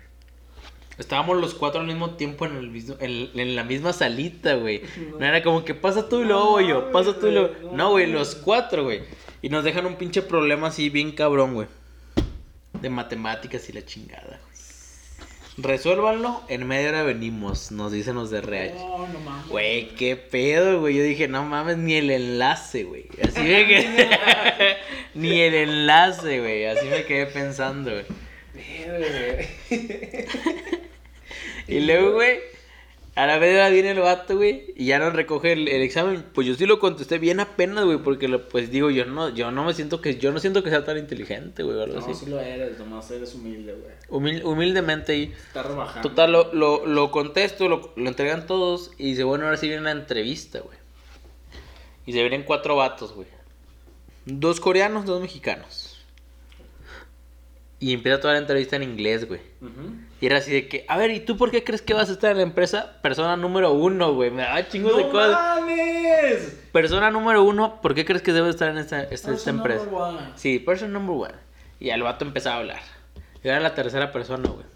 [0.98, 4.82] Estábamos los cuatro al mismo tiempo en, el mismo, en, en la misma salita, güey.
[5.18, 5.24] No.
[5.24, 7.54] era como que pasa tú y luego voy yo, pasa tú y luego.
[7.72, 9.02] No, güey, los cuatro, güey.
[9.40, 11.68] Y nos dejan un pinche problema así bien cabrón, güey.
[12.80, 14.38] De matemáticas y la chingada, güey.
[15.60, 18.74] Resuélvanlo, en media hora venimos, nos dicen los de RH.
[18.74, 19.48] No, no mames.
[19.48, 20.96] Güey, qué pedo, güey.
[20.96, 23.06] Yo dije, no mames, ni el enlace, güey.
[23.22, 24.08] Así me quedé.
[25.14, 26.66] ni el enlace, güey.
[26.66, 28.04] Así me quedé pensando, güey.
[31.68, 32.38] y luego, güey,
[33.18, 36.24] a la media viene el vato, güey, y ya nos recoge el, el, examen.
[36.32, 39.50] Pues yo sí lo contesté bien apenas, güey, porque lo, pues digo, yo no, yo
[39.50, 42.14] no me siento que, yo no siento que sea tan inteligente, güey, no, así.
[42.14, 43.92] sí lo eres, nomás eres humilde, güey.
[44.08, 45.24] Humil, humildemente y.
[45.24, 46.08] Está rebajando.
[46.08, 49.82] Total, lo, lo, lo contesto, lo, lo entregan todos, y dice, bueno, ahora sí viene
[49.82, 50.78] la entrevista, güey.
[52.06, 53.26] Y se vienen cuatro vatos, güey.
[54.26, 56.06] Dos coreanos, dos mexicanos.
[57.80, 59.40] Y empieza toda la entrevista en inglés, güey.
[59.60, 60.07] Uh -huh.
[60.20, 62.12] Y era así de que, a ver, ¿y tú por qué crees que vas a
[62.12, 62.94] estar en la empresa?
[63.02, 64.30] Persona número uno, güey.
[64.32, 65.30] Me da chingos ¡No de cosas.
[65.30, 66.56] mames!
[66.72, 69.84] Persona número uno, ¿por qué crees que debe estar en esta, esta, esta empresa?
[69.84, 70.18] number one.
[70.34, 71.38] Sí, person number one.
[71.78, 72.80] Y el vato empezaba a hablar.
[73.44, 74.66] Y era la tercera persona, güey.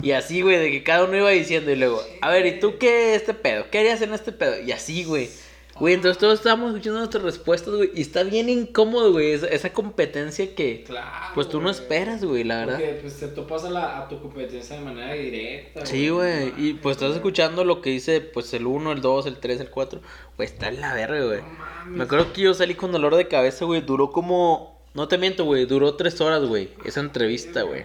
[0.00, 2.78] Y así, güey, de que cada uno iba diciendo y luego, a ver, ¿y tú
[2.78, 3.70] qué este pedo?
[3.70, 4.60] ¿Qué harías en este pedo?
[4.60, 5.30] Y así, güey.
[5.78, 7.90] Güey, entonces todos estábamos escuchando nuestras respuestas, güey.
[7.94, 9.32] Y está bien incómodo, güey.
[9.32, 10.84] Esa, esa competencia que.
[10.84, 12.78] Claro, Pues tú no esperas, güey, la verdad.
[12.78, 15.84] Porque pues te topas a, la, a tu competencia de manera directa.
[15.84, 16.52] Sí, güey.
[16.56, 19.70] Y pues estás escuchando lo que dice, pues el 1, el 2, el 3, el
[19.70, 20.00] 4.
[20.36, 21.40] Güey, está en la verga, güey.
[21.40, 21.96] No mames.
[21.96, 23.80] Me acuerdo que yo salí con dolor de cabeza, güey.
[23.80, 24.80] Duró como.
[24.94, 25.66] No te miento, güey.
[25.66, 26.68] Duró tres horas, güey.
[26.84, 27.82] Esa entrevista, güey.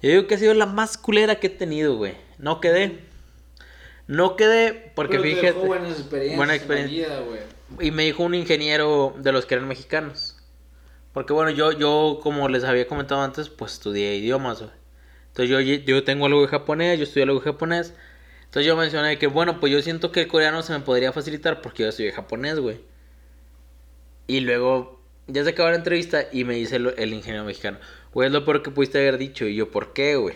[0.00, 2.14] Yo digo que ha sido la más culera que he tenido, güey.
[2.38, 3.09] No quedé.
[4.10, 5.46] No quedé porque Pero te fíjate.
[5.54, 6.36] dejó buenas experiencias.
[6.36, 7.06] buena en la experiencia.
[7.06, 7.86] vida, güey.
[7.86, 10.36] Y me dijo un ingeniero de los que eran mexicanos.
[11.12, 14.72] Porque bueno, yo, yo como les había comentado antes, pues estudié idiomas, güey.
[15.28, 17.94] Entonces yo, yo tengo algo de japonés, yo estudié algo de japonés.
[18.46, 21.62] Entonces yo mencioné que, bueno, pues yo siento que el coreano se me podría facilitar
[21.62, 22.80] porque yo estudié japonés, güey.
[24.26, 27.78] Y luego ya se acabó la entrevista y me dice el, el ingeniero mexicano,
[28.12, 29.46] güey, es lo peor que pudiste haber dicho.
[29.46, 30.34] Y yo, ¿por qué, güey?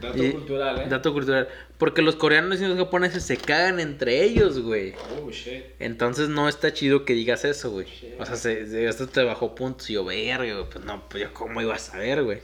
[0.00, 0.86] Dato Y- cultural, ¿eh?
[0.88, 1.48] Dato cultural.
[1.78, 4.94] Porque los coreanos y los japoneses se cagan entre ellos, güey.
[5.24, 5.64] Oh, shit.
[5.78, 7.86] Entonces no está chido que digas eso, güey.
[7.86, 8.12] Sí.
[8.18, 10.70] O sea, se, se- esto te bajó puntos y yo, verga, güey.
[10.70, 12.38] Pues no, pues yo cómo iba a saber, güey.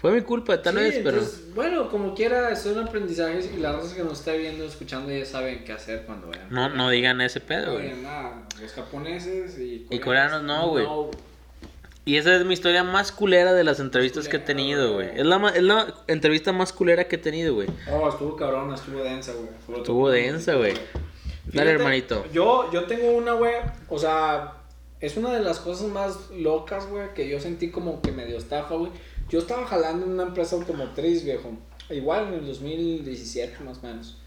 [0.00, 1.16] Fue mi culpa, tal Sí, vez, pero...
[1.16, 5.24] entonces, bueno, como quiera, son aprendizajes y las cosas que nos está viendo, escuchando, ya
[5.24, 6.46] saben qué hacer cuando vean.
[6.50, 7.84] No, no digan ese pedo, No güey.
[7.86, 8.42] digan nada.
[8.60, 10.86] Los japoneses y Y coreanos no, güey.
[12.06, 15.08] Y esa es mi historia más culera de las entrevistas que he tenido, güey.
[15.14, 17.68] Es la, es la entrevista más culera que he tenido, güey.
[17.90, 19.78] Oh, estuvo cabrón, estuvo densa, güey.
[19.78, 20.74] Estuvo densa, güey.
[21.46, 22.24] Dale, hermanito.
[22.32, 23.54] Yo, yo tengo una, güey,
[23.88, 24.54] o sea,
[25.00, 28.74] es una de las cosas más locas, güey, que yo sentí como que medio estafa,
[28.74, 28.90] güey.
[29.30, 31.52] Yo estaba jalando en una empresa automotriz, viejo.
[31.88, 34.18] Igual en el 2017, más o menos.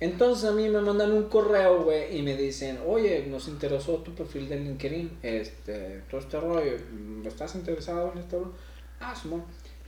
[0.00, 4.14] Entonces a mí me mandan un correo, güey, y me dicen, oye, nos interesó tu
[4.14, 6.72] perfil de LinkedIn, este, todo este rollo,
[7.26, 8.54] ¿estás interesado en esto?
[8.98, 9.44] Ah, Simón.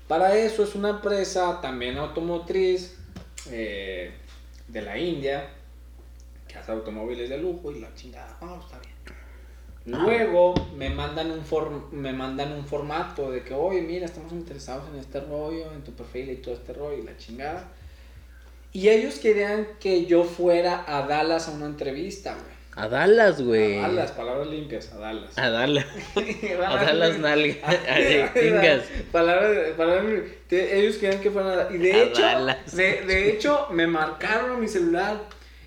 [0.09, 2.99] Para eso es una empresa también automotriz
[3.51, 4.13] eh,
[4.69, 5.49] de la India,
[6.47, 8.93] que hace automóviles de lujo y la chingada, ah, está bien.
[9.85, 14.85] Luego me mandan un form- me mandan un formato de que, oye, mira, estamos interesados
[14.93, 17.69] en este rollo, en tu perfil y todo este rollo y la chingada.
[18.73, 22.53] Y ellos querían que yo fuera a Dallas a una entrevista, güey.
[22.75, 23.79] A Dallas, güey.
[23.79, 25.39] A Dallas, palabras limpias, a Dallas.
[25.39, 25.85] A Dallas.
[26.66, 27.59] A Dallas nalgas.
[29.12, 31.75] Palabras, palabras, ellos querían que fueran a Dallas.
[31.75, 32.75] Y de A hecho, Dallas.
[32.77, 35.20] de, de hecho, me marcaron a mi celular.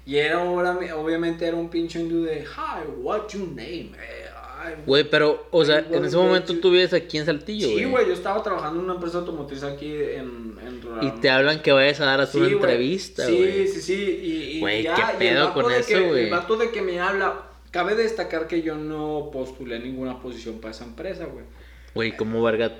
[0.07, 3.91] Y era ahora, obviamente era un pinche hindú de, hi, what's your name?
[3.99, 4.24] Eh, ay,
[4.85, 6.59] Güey, pero, o sea, Güey, en ese güey, momento sí.
[6.59, 7.85] tú vives aquí en Saltillo, Sí, güey.
[7.85, 11.71] güey, yo estaba trabajando en una empresa automotriz aquí en, en y te hablan que
[11.71, 12.55] vayas a dar a Sí, una güey.
[12.57, 13.67] entrevista, güey.
[13.67, 13.93] Sí, sí, sí.
[14.23, 16.23] Y, y Güey, ya, ¿qué y pedo vato con eso, güey?
[16.25, 17.41] El vato de que me habla.
[17.71, 21.43] Cabe destacar que yo no postulé ninguna posición para esa empresa, güey.
[21.93, 22.71] Güey, ¿cómo verga?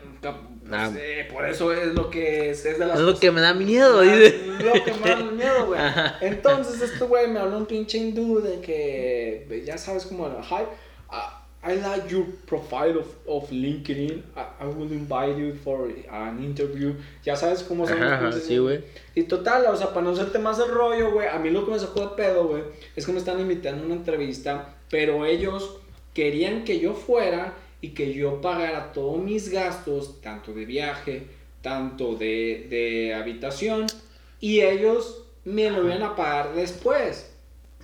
[0.71, 0.89] Ah.
[0.93, 0.99] sí,
[1.33, 4.01] por eso es lo que es, es de las Es lo que me da miedo,
[4.01, 4.41] dice.
[4.63, 5.79] Lo que me da miedo, güey.
[6.21, 10.63] Entonces, este güey me habló un pinche hindú de que, ya sabes cómo era, hi,
[11.11, 14.21] uh, I like your profile of, of LinkedIn.
[14.35, 16.93] I, I will invite you for an interview.
[17.23, 18.83] Ya sabes cómo son Ajá, los ajá, sí, güey.
[19.15, 21.71] y total, o sea, para no hacerte más el rollo, güey, a mí lo que
[21.71, 22.63] me sacó de pedo, güey,
[22.95, 25.77] es que me están invitando a una entrevista, pero ellos
[26.13, 31.23] querían que yo fuera y que yo pagara todos mis gastos, tanto de viaje,
[31.61, 33.87] tanto de, de habitación,
[34.39, 37.31] y ellos me lo iban a pagar después.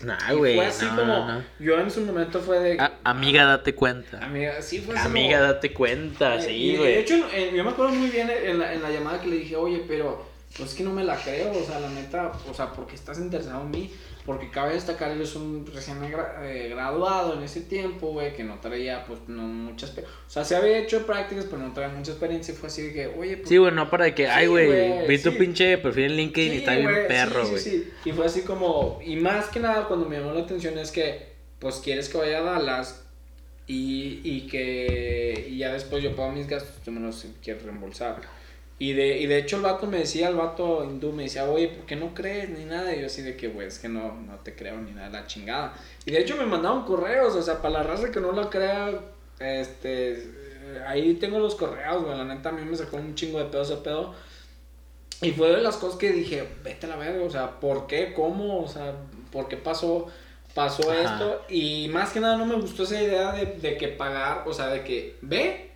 [0.03, 0.55] Nah, Y güey.
[0.55, 1.43] fue así no, como, no, no.
[1.59, 2.79] yo en su momento fue de...
[2.79, 4.23] A- amiga, date cuenta.
[4.25, 6.97] Amiga, sí fue así Amiga, como- date cuenta, eh, y sí, de güey.
[6.97, 9.55] hecho, eh, yo me acuerdo muy bien en la, en la llamada que le dije,
[9.55, 10.25] oye, pero
[10.57, 13.19] pues es que no me la creo, o sea, la neta, o sea, porque estás
[13.19, 13.91] interesado en mí,
[14.25, 15.97] porque cabe destacar, él es un recién
[16.43, 20.55] eh, graduado en ese tiempo, güey, que no traía, pues, no muchas, o sea, se
[20.55, 23.49] había hecho prácticas, pero no traía mucha experiencia, y fue así de que, oye, pues,
[23.49, 26.17] Sí, güey, no para de que, ay, Sí, güey, güey, vi tu pinche perfil en
[26.17, 27.59] LinkedIn y está bien perro, güey.
[27.59, 28.09] sí, sí.
[28.09, 31.31] Y fue así como, y más que nada cuando me llamó la atención es que,
[31.59, 33.03] pues quieres que vaya a Dallas
[33.67, 38.21] y, y que y ya después yo pago mis gastos, tú me los quieres reembolsar.
[38.81, 41.67] Y de, y de hecho el vato me decía, el vato hindú me decía, oye,
[41.67, 42.95] ¿por qué no crees ni nada?
[42.95, 45.27] Y yo así de que, güey, es que no, no te creo ni nada, la
[45.27, 45.75] chingada.
[46.03, 48.91] Y de hecho me mandaron correos, o sea, para la raza que no la crea,
[49.39, 50.31] este,
[50.87, 53.61] ahí tengo los correos, güey, la neta a mí me sacó un chingo de pedo
[53.61, 54.15] ese pedo.
[55.21, 58.13] Y fue de las cosas que dije, vete a la verga, o sea, ¿por qué?
[58.15, 58.63] ¿Cómo?
[58.63, 58.95] O sea,
[59.31, 60.07] ¿por qué pasó,
[60.55, 61.03] pasó Ajá.
[61.03, 61.41] esto?
[61.49, 64.69] Y más que nada no me gustó esa idea de, de que pagar, o sea,
[64.69, 65.69] de que ve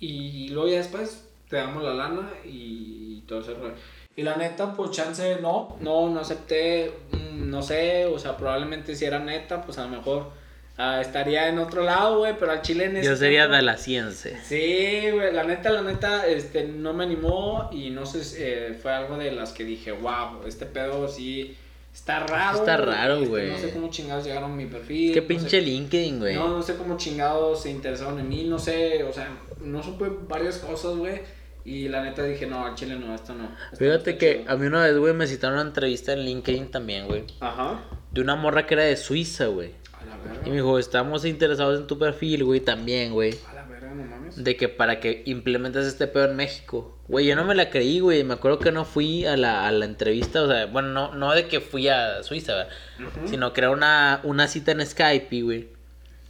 [0.00, 3.74] y luego ya después te damos la lana y, todo ese rollo.
[4.14, 8.94] Y la neta, pues chance, no, no, no acepté, mm, no sé, o sea, probablemente
[8.94, 10.30] si era neta, pues a lo mejor
[10.78, 13.62] ah, estaría en otro lado, güey, pero al chile en ese Yo sería tiempo- de
[13.62, 14.40] la ciencia.
[14.44, 18.92] Sí, güey, la neta, la neta, este, no me animó y no sé, eh, fue
[18.92, 21.56] algo de las que dije, wow, este pedo sí
[21.94, 22.58] está raro.
[22.58, 23.50] Está raro, este, güey.
[23.50, 25.12] no sé cómo chingados llegaron a mi perfil.
[25.14, 26.34] Qué no pinche sé- LinkedIn, güey.
[26.36, 29.28] No, no sé cómo chingados se interesaron en mí, no sé, o sea,
[29.60, 31.20] no supe varias cosas, güey.
[31.66, 33.44] Y la neta dije, no, al chile no, esto no.
[33.72, 34.50] esto Fíjate que chido".
[34.52, 37.24] a mí una vez, güey, me citaron una entrevista en LinkedIn también, güey.
[37.40, 37.80] Ajá.
[38.12, 39.72] De una morra que era de Suiza, güey.
[40.00, 40.52] A la Y me verga.
[40.52, 43.34] dijo, estamos interesados en tu perfil, güey, también, güey.
[43.50, 44.42] A la verga, no mames.
[44.44, 46.96] De que para que implementes este pedo en México.
[47.08, 48.22] Güey, yo no me la creí, güey.
[48.22, 50.42] Me acuerdo que no fui a la, a la entrevista.
[50.42, 52.72] O sea, bueno, no, no de que fui a Suiza, ¿verdad?
[53.00, 53.28] Ujú.
[53.28, 55.68] Sino que era una, una cita en Skype, güey.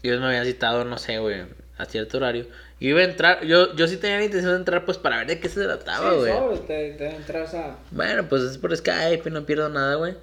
[0.03, 1.45] Ellos me habían citado, no sé, güey,
[1.76, 2.47] a cierto horario.
[2.78, 5.40] Iba a entrar, yo, yo sí tenía la intención de entrar, pues, para ver de
[5.40, 6.32] qué se trataba, Sí, güey.
[6.32, 7.78] sobres, te, te entras a...
[7.90, 10.14] Bueno, pues es por Skype no pierdo nada, güey.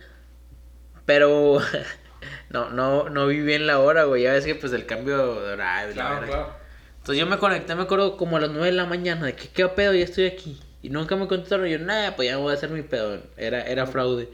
[1.06, 1.60] Pero
[2.52, 4.24] no, no, no vi bien la hora, güey.
[4.24, 5.90] Ya ves que pues el cambio de horario.
[5.90, 6.54] la Claro, claro.
[7.00, 9.50] Entonces yo me conecté, me acuerdo como a las 9 de la mañana, de que
[9.50, 10.60] qué pedo, ya estoy aquí.
[10.82, 13.20] Y nunca me contestaron, yo, nada, pues ya voy a hacer mi pedo.
[13.36, 14.30] Era, era fraude.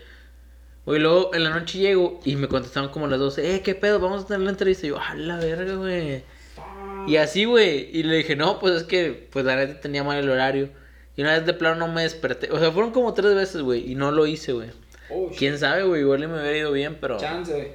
[0.85, 3.75] Güey, luego en la noche llego y me contestaron como a las 12, eh, qué
[3.75, 4.85] pedo, vamos a tener la entrevista.
[4.85, 6.23] Y yo, a la verga, güey.
[7.09, 7.89] Y así, güey.
[7.93, 10.69] Y le dije, no, pues es que, pues la neta tenía mal el horario.
[11.15, 12.49] Y una vez de plano no me desperté.
[12.51, 13.91] O sea, fueron como tres veces, güey.
[13.91, 14.69] Y no lo hice, güey.
[15.09, 16.01] Oh, Quién sabe, güey.
[16.01, 17.17] Igual y me hubiera ido bien, pero.
[17.17, 17.67] Chance, güey.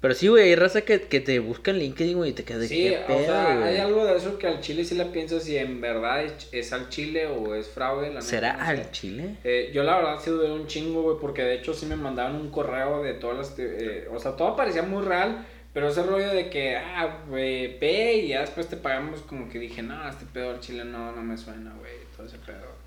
[0.00, 0.48] Pero sí, güey.
[0.48, 2.30] Hay raza que, que te busca en LinkedIn, güey.
[2.30, 3.68] Y te quedas de Sí, qué o pedo, sea, güey.
[3.68, 6.72] hay algo de eso que al chile sí la piensas si en verdad es, es
[6.72, 8.12] al chile o es fraude.
[8.12, 8.70] La ¿Será no sé.
[8.70, 9.36] al chile?
[9.44, 12.34] Eh, yo la verdad sí dudé un chingo, güey, porque de hecho sí me mandaban
[12.34, 13.58] un correo de todas las...
[13.58, 18.14] eh, o sea, todo parecía muy real, pero ese rollo de que, ah, güey, ve
[18.16, 21.22] y ya después te pagamos, como que dije, no, este pedo al chile no, no
[21.22, 22.81] me suena, güey, todo ese pedo.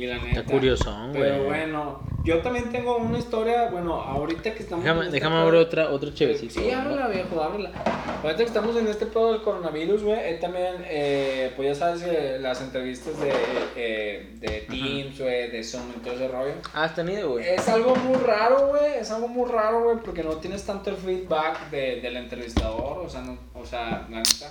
[0.00, 0.40] Y la neta...
[0.40, 1.22] Está curiosón, güey.
[1.22, 4.82] Pero bueno, yo también tengo una historia, bueno, ahorita que estamos...
[4.86, 6.58] en Déjame, este abrir otra, otro chevecito.
[6.58, 7.70] Sí, ábrela, viejo, ábrela.
[8.22, 12.02] Ahorita que estamos en este pedo del coronavirus, güey, eh, también, eh, pues ya sabes,
[12.02, 13.30] eh, las entrevistas de,
[13.76, 16.54] eh, de Teams, güey, de Zoom y todo ese rollo.
[16.72, 17.46] Ah, has tenido, güey.
[17.46, 20.96] Es algo muy raro, güey, es algo muy raro, güey, porque no tienes tanto el
[20.96, 24.50] feedback de, del entrevistador, o sea, no, o sea, la neta.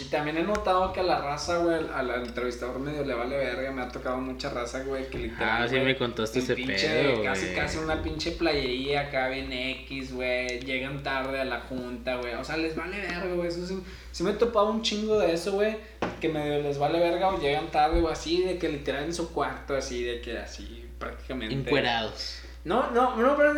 [0.00, 3.36] Y también he notado que a la raza, güey, al, al entrevistador medio le vale
[3.36, 6.86] verga, me ha tocado mucha raza, güey, que literal, Ah, sí me contaste ese pinche-
[6.88, 10.60] pedo, Casi, casi una pinche playería acá bien X, güey.
[10.60, 12.34] Llegan tarde a la junta, güey.
[12.34, 13.48] O sea, les vale verga, güey.
[13.48, 13.82] Eso sí,
[14.12, 15.76] sí me he topado un chingo de eso, güey.
[16.20, 19.32] Que medio les vale verga o llegan tarde, o así, de que literal en su
[19.32, 21.54] cuarto, así, de que así, prácticamente.
[21.54, 22.40] Encuerados.
[22.64, 23.54] No, no, no, pero,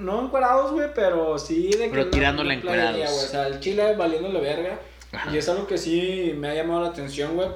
[0.00, 1.88] no encuerados, güey, pero sí de que.
[1.90, 3.14] Pero una- tirándole playería, encuerados.
[3.14, 3.24] güey.
[3.26, 4.78] O sea, el chile valiéndole verga.
[5.12, 5.32] Ajá.
[5.32, 7.48] Y es algo que sí me ha llamado la atención, güey.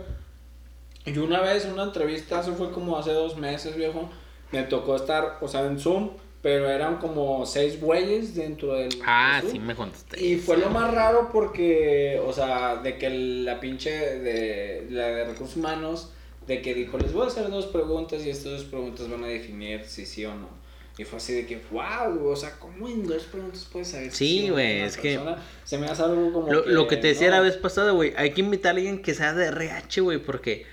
[1.07, 4.11] Y una vez, una entrevista, eso fue como hace dos meses, viejo.
[4.53, 6.11] Me tocó estar, o sea, en Zoom,
[6.43, 8.91] pero eran como seis güeyes dentro del.
[9.05, 9.53] Ah, Zoom.
[9.53, 10.23] sí me contaste.
[10.23, 15.25] Y fue lo más raro porque, o sea, de que la pinche de la de
[15.27, 16.13] recursos humanos,
[16.47, 19.29] de que dijo, les voy a hacer dos preguntas y estas dos preguntas van a
[19.29, 20.60] definir si sí o no.
[21.01, 24.51] Y fue así de que, wow, o sea, ¿cómo en dos preguntas puedes saber Sí,
[24.51, 25.19] güey, es que-?
[25.65, 27.37] Se me hace algo como Lo, lo que te decía no.
[27.37, 30.67] la vez pasada, güey, hay que invitar a alguien que sea de RH, güey, porque,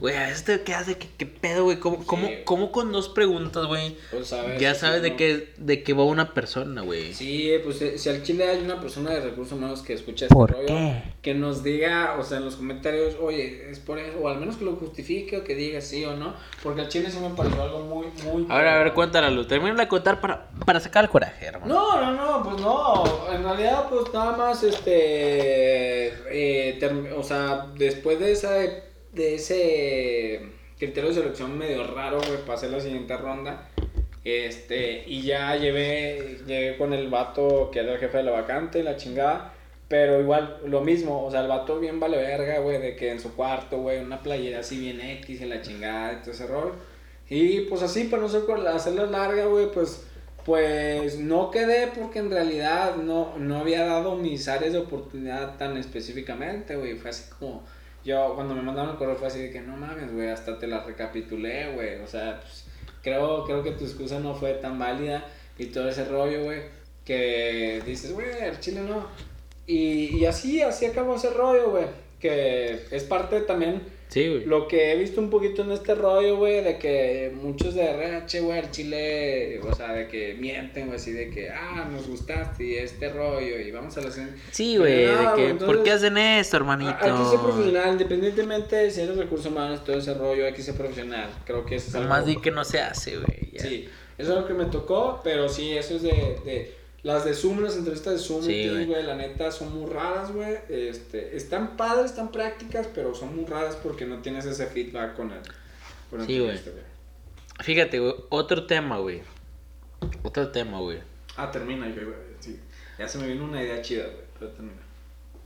[0.00, 2.34] güey, a veces te quedas de que, qué pedo, güey, ¿cómo, cómo, Sí.
[2.44, 3.96] cómo con dos preguntas, güey?
[4.10, 4.60] Pues, ¿sabes?
[4.60, 5.16] Ya Sí, sabes de ¿no?
[5.16, 7.12] qué, de qué va una persona, güey.
[7.14, 10.34] Sí, pues eh, si al Chile hay una persona de recursos humanos que escucha este
[10.34, 11.02] ¿Por rollo, qué?
[11.22, 14.56] que nos diga, o sea, en los comentarios, oye, es por eso, o al menos
[14.56, 17.62] que lo justifique o que diga sí o no, porque al Chile sí me pareció
[17.62, 18.46] algo muy, muy...
[18.50, 19.44] A ver, a ver, cuéntala, Lu.
[19.46, 21.66] Termina de contar para, para sacar el coraje, hermano.
[21.74, 27.66] No, no, no, pues no, en realidad pues nada más, este, eh, term- o sea,
[27.76, 28.50] después de esa,
[29.14, 30.40] de ese,
[30.78, 33.68] criterio de selección medio raro, güey, pasé la siguiente ronda.
[34.24, 38.82] Este, y ya llevé, llegué con el vato que era el jefe de la vacante,
[38.82, 39.52] la chingada.
[39.86, 43.20] Pero igual, lo mismo, o sea, el vato bien vale verga, güey, de que en
[43.20, 46.72] su cuarto, güey, una playera así bien X y la chingada y todo ese rol.
[47.28, 50.06] Y pues así, para no sé, hacerla larga, güey, pues,
[50.44, 55.76] pues no quedé porque en realidad no, no había dado mis áreas de oportunidad tan
[55.76, 56.94] específicamente, güey.
[56.94, 57.62] Fue así como,
[58.04, 60.66] yo cuando me mandaron el correo fue así de que no mames, güey, hasta te
[60.66, 62.00] la recapitulé, güey.
[62.00, 62.66] O sea, pues,
[63.02, 65.26] creo, creo que tu excusa no fue tan válida
[65.58, 66.62] y todo ese rollo, güey,
[67.04, 69.06] que dices, güey, el chile no.
[69.66, 71.86] Y, y así, así acabó ese rollo, güey.
[72.20, 74.44] Que es parte también Sí, güey.
[74.44, 78.40] lo que he visto un poquito en este rollo, güey, de que muchos de RH,
[78.40, 82.64] güey, el chile, o sea, de que mienten, güey, así de que, ah, nos gustaste
[82.64, 84.36] y este rollo y vamos a la cena.
[84.50, 86.96] Sí, güey, No, de que, entonces, ¿por qué hacen esto, hermanito?
[87.00, 90.62] Hay que ser profesional, independientemente de si eres recursos humanos, todo ese rollo, hay que
[90.62, 91.30] ser profesional.
[91.44, 92.08] Creo que eso es algo.
[92.08, 93.50] Nomás di que no se hace, güey.
[93.58, 96.36] Sí, eso es lo que me tocó, pero sí, eso es de.
[96.44, 98.86] de las de Zoom, las entrevistas de Zoom, Sí, güey.
[98.86, 100.56] güey, la neta son muy raras, güey.
[100.68, 105.30] Este, están padres, están prácticas, pero son muy raras porque no tienes ese feedback con
[105.30, 105.40] el.
[106.10, 106.58] Con el Sí, güey.
[107.60, 109.22] Fíjate, güey, otro tema, güey.
[110.22, 110.98] Otro tema, güey.
[111.36, 112.16] Ah, termina, güey, güey.
[112.40, 112.58] Sí.
[112.98, 114.24] Ya se me vino una idea chida, güey.
[114.38, 114.76] Pero termina.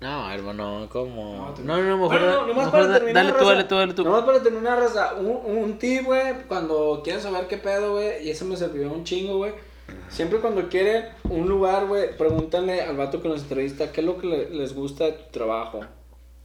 [0.00, 1.54] No, hermano, ¿cómo?
[1.58, 3.50] No, No, no, mejor, Bueno, no, nomás mejor para terminar, dale tú, raza.
[3.52, 4.04] dale tú, dale tú.
[4.04, 5.14] Nomás para terminar, raza.
[5.14, 9.02] Un, un tip, güey, cuando quieres saber qué pedo, güey, y eso me sirvió un
[9.02, 9.52] chingo, güey.
[10.10, 14.18] Siempre cuando quieren un lugar, güey, pregúntale al vato que nos entrevista qué es lo
[14.18, 15.80] que le- les gusta de tu trabajo.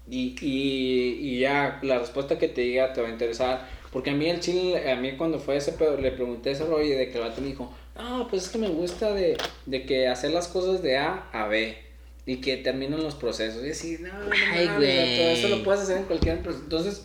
[0.10, 3.68] Y, y, y ya, la respuesta que te diga te va a interesar.
[3.92, 6.84] Porque a mí el chile, a mí cuando fue ese pedo, le pregunté ese rollo
[6.84, 9.86] y de que el vato me dijo, no, pues es que me gusta de, de
[9.86, 11.78] que hacer las cosas de A a B.
[12.26, 13.64] Y que terminan los procesos.
[13.66, 14.98] Y así, no, no, Ay, güey.
[14.98, 16.60] vato, eso lo puedes hacer en cualquier empresa.
[16.64, 17.02] Entonces,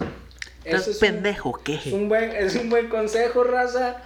[0.65, 1.93] ¿Estás eso es un- pendejo, es qué?
[1.95, 4.03] un buen, es un buen consejo, raza.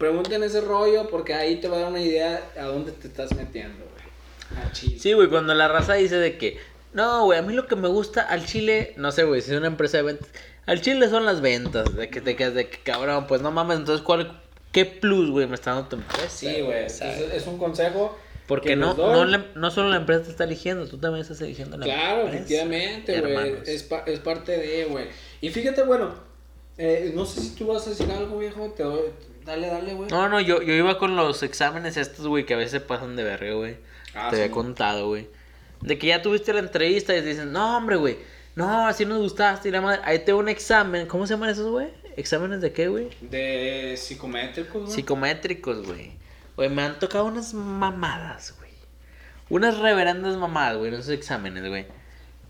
[0.00, 3.34] Pregunten ese rollo porque ahí te va a dar una idea a dónde te estás
[3.36, 4.64] metiendo, güey.
[4.66, 4.98] A chile.
[4.98, 6.58] Sí, güey, cuando la raza dice de que,
[6.94, 9.58] no, güey, a mí lo que me gusta al chile, no sé, güey, si es
[9.58, 10.28] una empresa de ventas,
[10.64, 13.76] al chile son las ventas, de que te quedas de que, cabrón, pues no mames,
[13.78, 14.40] entonces, ¿cuál,
[14.72, 16.28] qué plus, güey, me está dando tu empresa?
[16.30, 16.86] Sí, güey.
[16.86, 18.18] es un consejo.
[18.46, 21.40] Porque que no, no, la- no solo la empresa te está eligiendo, tú también estás
[21.42, 22.38] eligiendo la Claro, empresa.
[22.38, 23.54] efectivamente, güey.
[23.66, 25.04] Es, pa- es parte de, güey.
[25.42, 26.14] Y fíjate, bueno,
[26.78, 28.72] eh, no sé si tú vas a decir algo, viejo.
[28.76, 29.02] Te doy,
[29.44, 30.10] dale, dale, güey.
[30.10, 33.24] No, no, yo, yo iba con los exámenes estos, güey, que a veces pasan de
[33.24, 33.76] verga, güey.
[34.14, 34.42] Ah, te sí.
[34.42, 35.28] había contado, güey.
[35.80, 38.18] De que ya tuviste la entrevista y te dicen, no, hombre, güey.
[38.54, 40.00] No, así nos gustaste y la madre.
[40.04, 41.06] Ahí te un examen.
[41.06, 41.88] ¿Cómo se llaman esos, güey?
[42.16, 43.08] ¿Exámenes de qué, güey?
[43.20, 44.90] De psicométricos, ¿no?
[44.90, 46.12] Psicométricos, güey.
[46.56, 48.70] Güey, me han tocado unas mamadas, güey.
[49.48, 51.86] Unas reverendas mamadas, güey, en esos exámenes, güey.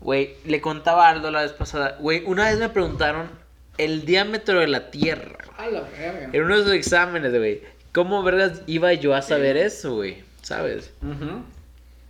[0.01, 1.97] Güey, le contaba a Aldo la vez pasada.
[1.99, 3.29] Güey, una vez me preguntaron
[3.77, 5.40] el diámetro de la Tierra.
[5.69, 5.77] Güey.
[5.77, 6.29] A la verga.
[6.33, 7.61] En uno de esos exámenes, güey.
[7.93, 10.17] ¿Cómo vergas iba yo a saber eso, güey?
[10.41, 10.91] ¿Sabes?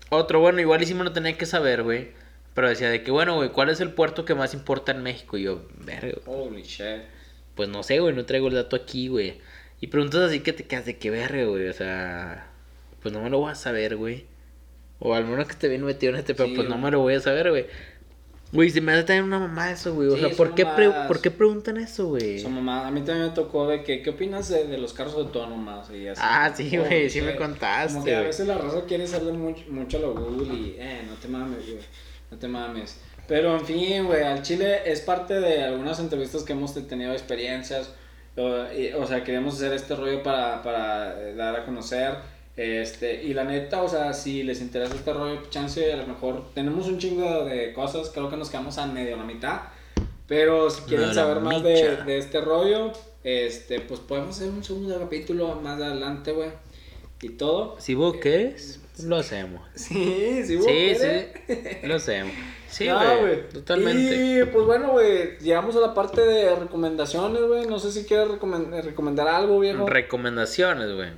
[0.09, 2.09] Otro, bueno, igual hicimos no tenía que saber, güey.
[2.53, 5.37] Pero decía de que, bueno, güey, ¿cuál es el puerto que más importa en México?
[5.37, 7.03] Y yo, verga, Holy shit.
[7.55, 9.39] pues no sé, güey, no traigo el dato aquí, güey.
[9.79, 11.67] Y preguntas así que te quedas de que verga, güey.
[11.69, 12.47] O sea,
[13.01, 14.25] pues no me lo voy a saber, güey.
[14.99, 16.99] O al menos que esté bien metido en este, pero Sí, pues no me lo
[16.99, 17.65] voy a saber, güey.
[18.51, 20.09] Güey, se me hace también una mamá eso, güey.
[20.09, 20.91] O Sí, sea, son ¿por qué, pre-.
[21.07, 22.39] ¿por qué preguntan eso, güey?
[22.39, 25.13] Su mamá, a mí también me tocó de que, ¿qué opinas de, de los carros
[25.15, 25.89] autónomos?
[25.89, 26.21] Y así.
[26.23, 29.63] Ah, sí, güey, sí me contaste, Como que a veces la raza quiere saber mucho,
[29.69, 31.79] mucho a lo Google y, eh, no te mames, güey,
[32.29, 32.97] no te mames.
[33.27, 37.89] Pero en fin, güey, al Chile es parte de algunas entrevistas que hemos tenido experiencias.
[38.35, 42.15] O, y- o sea, queremos hacer este rollo para, para eh, dar a conocer.
[42.57, 46.53] Este, y la neta, o sea, si les interesa este rollo, chance, a lo mejor
[46.53, 49.61] tenemos un chingo de cosas, creo que nos quedamos a medio la mitad.
[50.27, 52.91] Pero si quieren No, saber más de, de este rollo,
[53.23, 56.49] este, pues podemos hacer un segundo capítulo más adelante, güey.
[57.21, 57.75] Y todo.
[57.79, 59.61] Si vos querés, lo hacemos.
[59.75, 60.95] Sí, sí, Sí, güey.
[60.95, 62.33] sí, lo hacemos.
[62.69, 64.39] Sí, No, güey, totalmente.
[64.41, 67.65] Y pues bueno, güey, llegamos a la parte de recomendaciones, güey.
[67.67, 69.85] No sé si quieres recomen- eh, recomendar algo, viejo.
[69.87, 71.09] Recomendaciones, güey.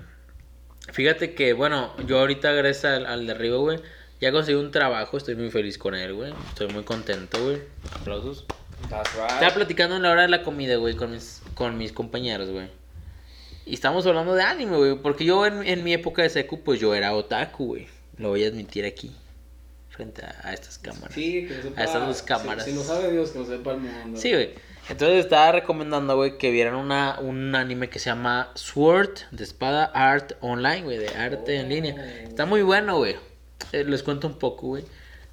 [0.94, 3.80] Fíjate que, bueno, yo ahorita gracias al, al de arriba, güey,
[4.22, 6.34] ya conseguí un trabajo, estoy muy feliz con él, güey.
[6.50, 7.58] Estoy muy contento, güey.
[8.00, 8.46] Aplausos.
[8.90, 9.32] That's right.
[9.32, 12.68] Estaba platicando en la hora de la comida, güey, con mis, con mis compañeros, güey.
[13.66, 14.96] Y estamos hablando de anime, güey.
[14.96, 17.88] Porque yo en, en mi época de secu, pues yo era otaku, güey.
[18.18, 19.12] Lo voy a admitir aquí.
[19.90, 21.14] Frente a, a estas cámaras.
[21.14, 21.82] Sí, que lo sepa.
[21.82, 22.66] A estas dos si- cámaras.
[22.66, 24.20] Si, lo sabe Dios, que lo sepa el mundo.
[24.20, 24.52] Sí, güey.
[24.90, 29.86] Entonces estaba recomendando, güey, que vieran una, un anime que se llama Sword de espada
[29.94, 32.24] art online, güey, de arte en línea.
[32.24, 33.16] Está muy bueno, güey.
[33.72, 34.84] Eh, les cuento un poco, güey.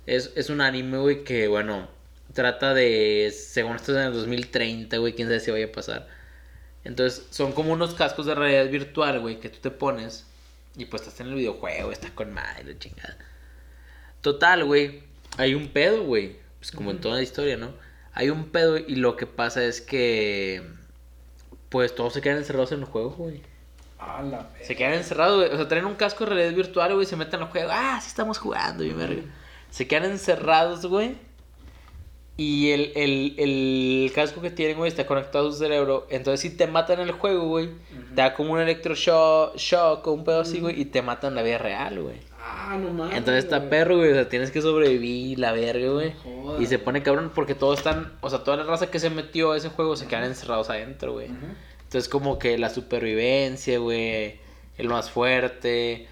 [0.07, 1.89] Es, es un anime, güey, que, bueno,
[2.33, 6.09] trata de, según esto es en el 2030, güey, quién sabe si vaya a pasar.
[6.85, 10.27] Entonces, son como unos cascos de realidad virtual, güey, que tú te pones
[10.77, 13.19] y pues estás en el videojuego, estás con madre, chingada.
[14.21, 15.03] Total, güey,
[15.37, 17.73] hay un pedo, güey, pues como en toda la historia, ¿no?
[18.21, 20.61] Hay un pedo y lo que pasa es que,
[21.71, 23.41] pues todos se quedan encerrados en el juego, güey.
[23.99, 25.51] A la Se quedan encerrados, güey.
[25.51, 27.71] O sea, traen un casco de realidad virtual, güey, y se meten al juego.
[27.73, 29.23] Ah, sí estamos jugando, y verga.
[29.71, 31.17] Se quedan encerrados, güey.
[32.37, 36.07] Y el, el, el casco que tienen, güey, está conectado a su cerebro.
[36.11, 37.71] Entonces, si te matan en el juego, güey,
[38.15, 41.37] te da como un electroshock shock o un pedo así, güey, y te matan en
[41.37, 42.17] la vida real, güey.
[42.63, 43.17] Ah, no mames.
[43.17, 43.71] Entonces está güey.
[43.71, 44.11] perro, güey.
[44.11, 46.13] O sea, tienes que sobrevivir la verga, güey.
[46.23, 46.63] Joder.
[46.63, 48.13] Y se pone cabrón porque todos están.
[48.21, 51.13] O sea, toda la raza que se metió a ese juego se quedan encerrados adentro,
[51.13, 51.29] güey.
[51.83, 54.39] Entonces, como que la supervivencia, güey.
[54.79, 56.07] El más fuerte.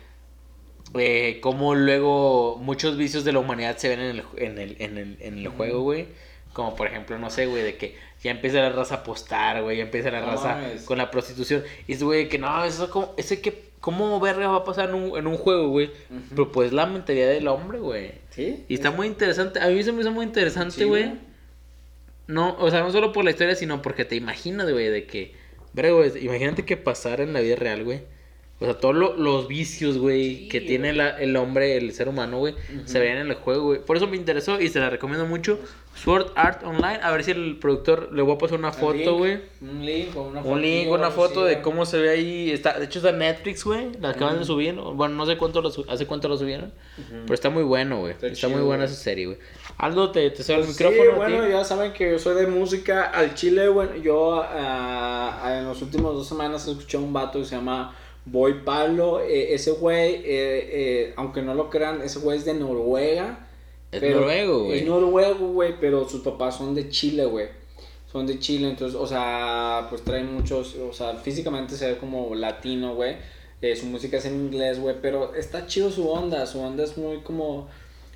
[0.94, 4.98] Eh, como luego muchos vicios de la humanidad se ven en el, en el, en
[4.98, 6.08] el, en el juego, güey.
[6.54, 9.76] Como por ejemplo, no sé, güey, de que ya empieza la raza a apostar, güey.
[9.76, 10.82] Ya empieza la No raza mames.
[10.84, 11.62] con la prostitución.
[11.86, 14.94] Y es, güey, que no, eso como, eso que, ¿cómo verga va a pasar en
[14.94, 15.90] un, en un juego, güey?
[16.30, 18.12] Pero pues la mentalidad del hombre, güey.
[18.30, 18.64] ¿Sí?
[18.68, 19.60] Y está muy interesante.
[19.60, 21.12] A mí se me hizo muy interesante, güey.
[22.26, 25.34] no, o sea, no solo por la historia, sino porque te imaginas, güey, de que.
[25.72, 28.02] Verga, güey, imagínate que pasara en la vida real, güey.
[28.60, 32.08] O sea, todos lo- los vicios, güey, Sí, que tiene la- el hombre, el ser
[32.08, 32.54] humano, güey,
[32.86, 33.80] se veían en el juego, güey.
[33.84, 35.60] Por eso me interesó y se la recomiendo mucho.
[35.94, 36.98] Sword Art Online.
[37.02, 39.40] A ver si el productor le voy a pasar una Un foto, güey.
[39.60, 40.52] Un link o una foto.
[40.52, 42.50] Un link, una foto de cómo se ve ahí.
[42.52, 43.88] Está, de hecho, está Netflix, güey.
[44.00, 44.74] La acaban de subir.
[44.74, 44.92] ¿no?
[44.94, 46.72] Bueno, no sé cuánto lo hace cuánto lo subieron.
[47.10, 48.12] Pero está muy bueno, güey.
[48.12, 48.92] Está Está, muy buena güey.
[48.94, 49.38] esa serie, güey.
[49.76, 51.10] Aldo, te, te sale el Pues micrófono.
[51.10, 53.04] Sí, bueno, ya saben que yo soy de música.
[53.04, 57.44] Al chile, bueno, yo ah, en los últimos dos semanas escuché a un vato que
[57.44, 57.94] se llama
[58.30, 59.20] Boy Pablo.
[59.20, 63.46] Eh, ese güey, eh, eh, aunque no lo crean, ese güey es de Noruega.
[63.90, 64.78] Es pero- noruego, güey.
[64.80, 67.46] Es noruego, güey, pero sus papás son de Chile, güey.
[68.10, 72.34] Son de Chile, entonces, o sea, pues traen muchos, o sea, físicamente se ve como
[72.34, 73.16] latino, güey.
[73.78, 77.18] Su música es en inglés, güey, pero está chido su onda, su onda es muy
[77.18, 77.68] como,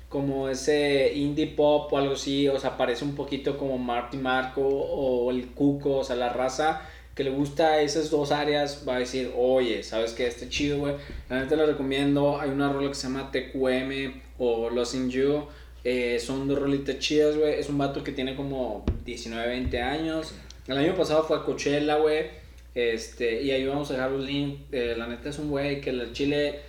[0.09, 4.61] como ese indie pop o algo así, o sea, parece un poquito como Marty Marco
[4.61, 6.81] o el Cuco, o sea, la raza
[7.15, 10.25] que le gusta esas dos áreas va a decir, oye, ¿sabes qué?
[10.25, 10.95] Está chido, güey.
[11.29, 12.39] La neta lo recomiendo.
[12.39, 15.45] Hay una rola que se llama TQM o Lost in You.
[15.83, 17.59] Eh, son dos rolitas chidas, güey.
[17.59, 20.33] Es un vato que tiene como 19, 20 años.
[20.67, 22.43] El año pasado fue a Coachella, güey.
[22.73, 24.61] Este, y ahí vamos a dejar un link.
[24.71, 26.61] Eh, la neta es un güey que el chile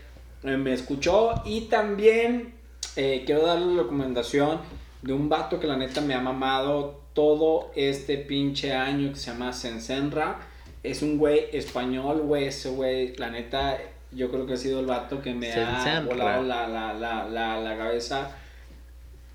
[0.43, 1.43] eh, me escuchó.
[1.47, 2.53] Y también
[2.97, 4.61] eh, quiero darle la recomendación
[5.03, 9.31] de un vato que la neta me ha mamado todo este pinche año que se
[9.31, 10.41] llama Sensenra.
[10.83, 12.47] Es un güey español, güey.
[12.47, 13.79] Ese güey, la neta,
[14.13, 17.61] yo creo que ha sido el vato que me ha volado la, la, la, la,
[17.61, 18.37] la cabeza.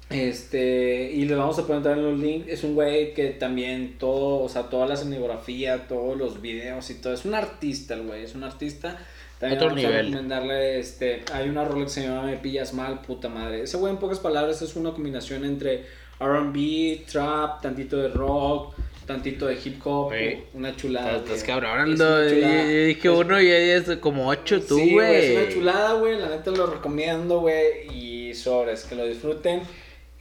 [0.09, 2.47] Este, y le vamos a poner también los links.
[2.47, 6.95] Es un güey que también todo, o sea, toda la escenografía, todos los videos y
[6.95, 7.13] todo.
[7.13, 8.97] Es un artista, el güey, es un artista.
[9.39, 10.05] También Otro vamos a nivel.
[10.07, 13.61] recomendarle, este, hay una rola que se llama Me Pillas Mal, puta madre.
[13.63, 15.85] Ese güey, en pocas palabras, es una combinación entre
[16.19, 20.11] RB, trap, tantito de rock, tantito de hip hop.
[20.53, 21.17] Una chulada.
[21.17, 25.33] Estás cabrón, Es Yo dije Es- uno y ahí es como ocho tú, Sí, güey.
[25.33, 26.17] Es una chulada, güey.
[26.19, 27.87] La neta lo recomiendo, güey.
[27.93, 29.61] Y sobres, que lo disfruten.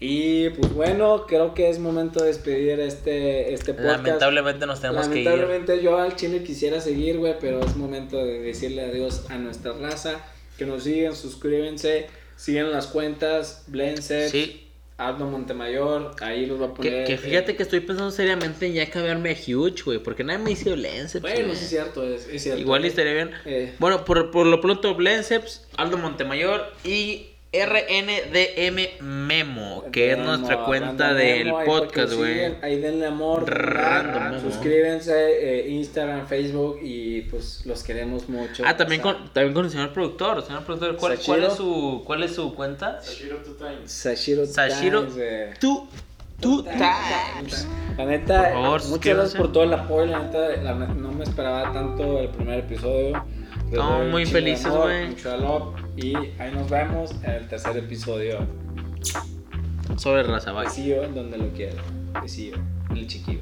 [0.00, 4.04] Y pues bueno, creo que es momento de despedir este, este podcast.
[4.04, 5.24] Lamentablemente nos tenemos que ir.
[5.24, 9.72] Lamentablemente yo al chile quisiera seguir, güey, pero es momento de decirle adiós a nuestra
[9.72, 10.20] raza.
[10.56, 14.67] Que nos sigan, suscríbanse, sigan las cuentas, Blenset, Sí,
[14.98, 17.06] Aldo Montemayor, ahí los va a que, poner.
[17.06, 19.98] que eh, fíjate que estoy pensando seriamente en ya cambiarme a Huge, güey.
[20.00, 21.22] Porque nadie me hizo Lenceps.
[21.22, 22.60] Bueno, sí es cierto, es, es cierto.
[22.60, 23.30] Igual estaría bien.
[23.44, 30.66] Eh, Bueno, por, por lo pronto, Blenceps, Aldo Montemayor y RNDM Memo, que es nuestra
[30.66, 32.54] cuenta Random del Memo, podcast, güey.
[32.60, 34.40] Ahí denle amor, Random Memo.
[34.50, 38.64] suscríbanse, eh, Instagram, Facebook y pues los queremos mucho.
[38.66, 40.44] Ah, también O sea, con, también con el señor productor.
[40.44, 41.38] Señor productor, ¿cuál, Sashiro.
[41.38, 43.00] cuál es su, ¿cuál es su cuenta?
[43.00, 45.00] Sashiro, Sashiro.
[45.04, 45.54] Times, eh.
[45.58, 45.88] Tú,
[46.40, 47.66] tú, times.
[47.96, 50.04] La neta, favor, muchas gracias por todo el apoyo.
[50.04, 53.24] La neta, la no me esperaba tanto el primer episodio.
[53.72, 55.14] Un muy felices, güey.
[55.96, 58.38] Y ahí nos vemos en el tercer episodio.
[59.96, 60.68] Sobre raza, bye.
[61.14, 61.48] Donde lo.
[62.22, 62.56] Besillo,
[62.90, 63.40] el chiquillo.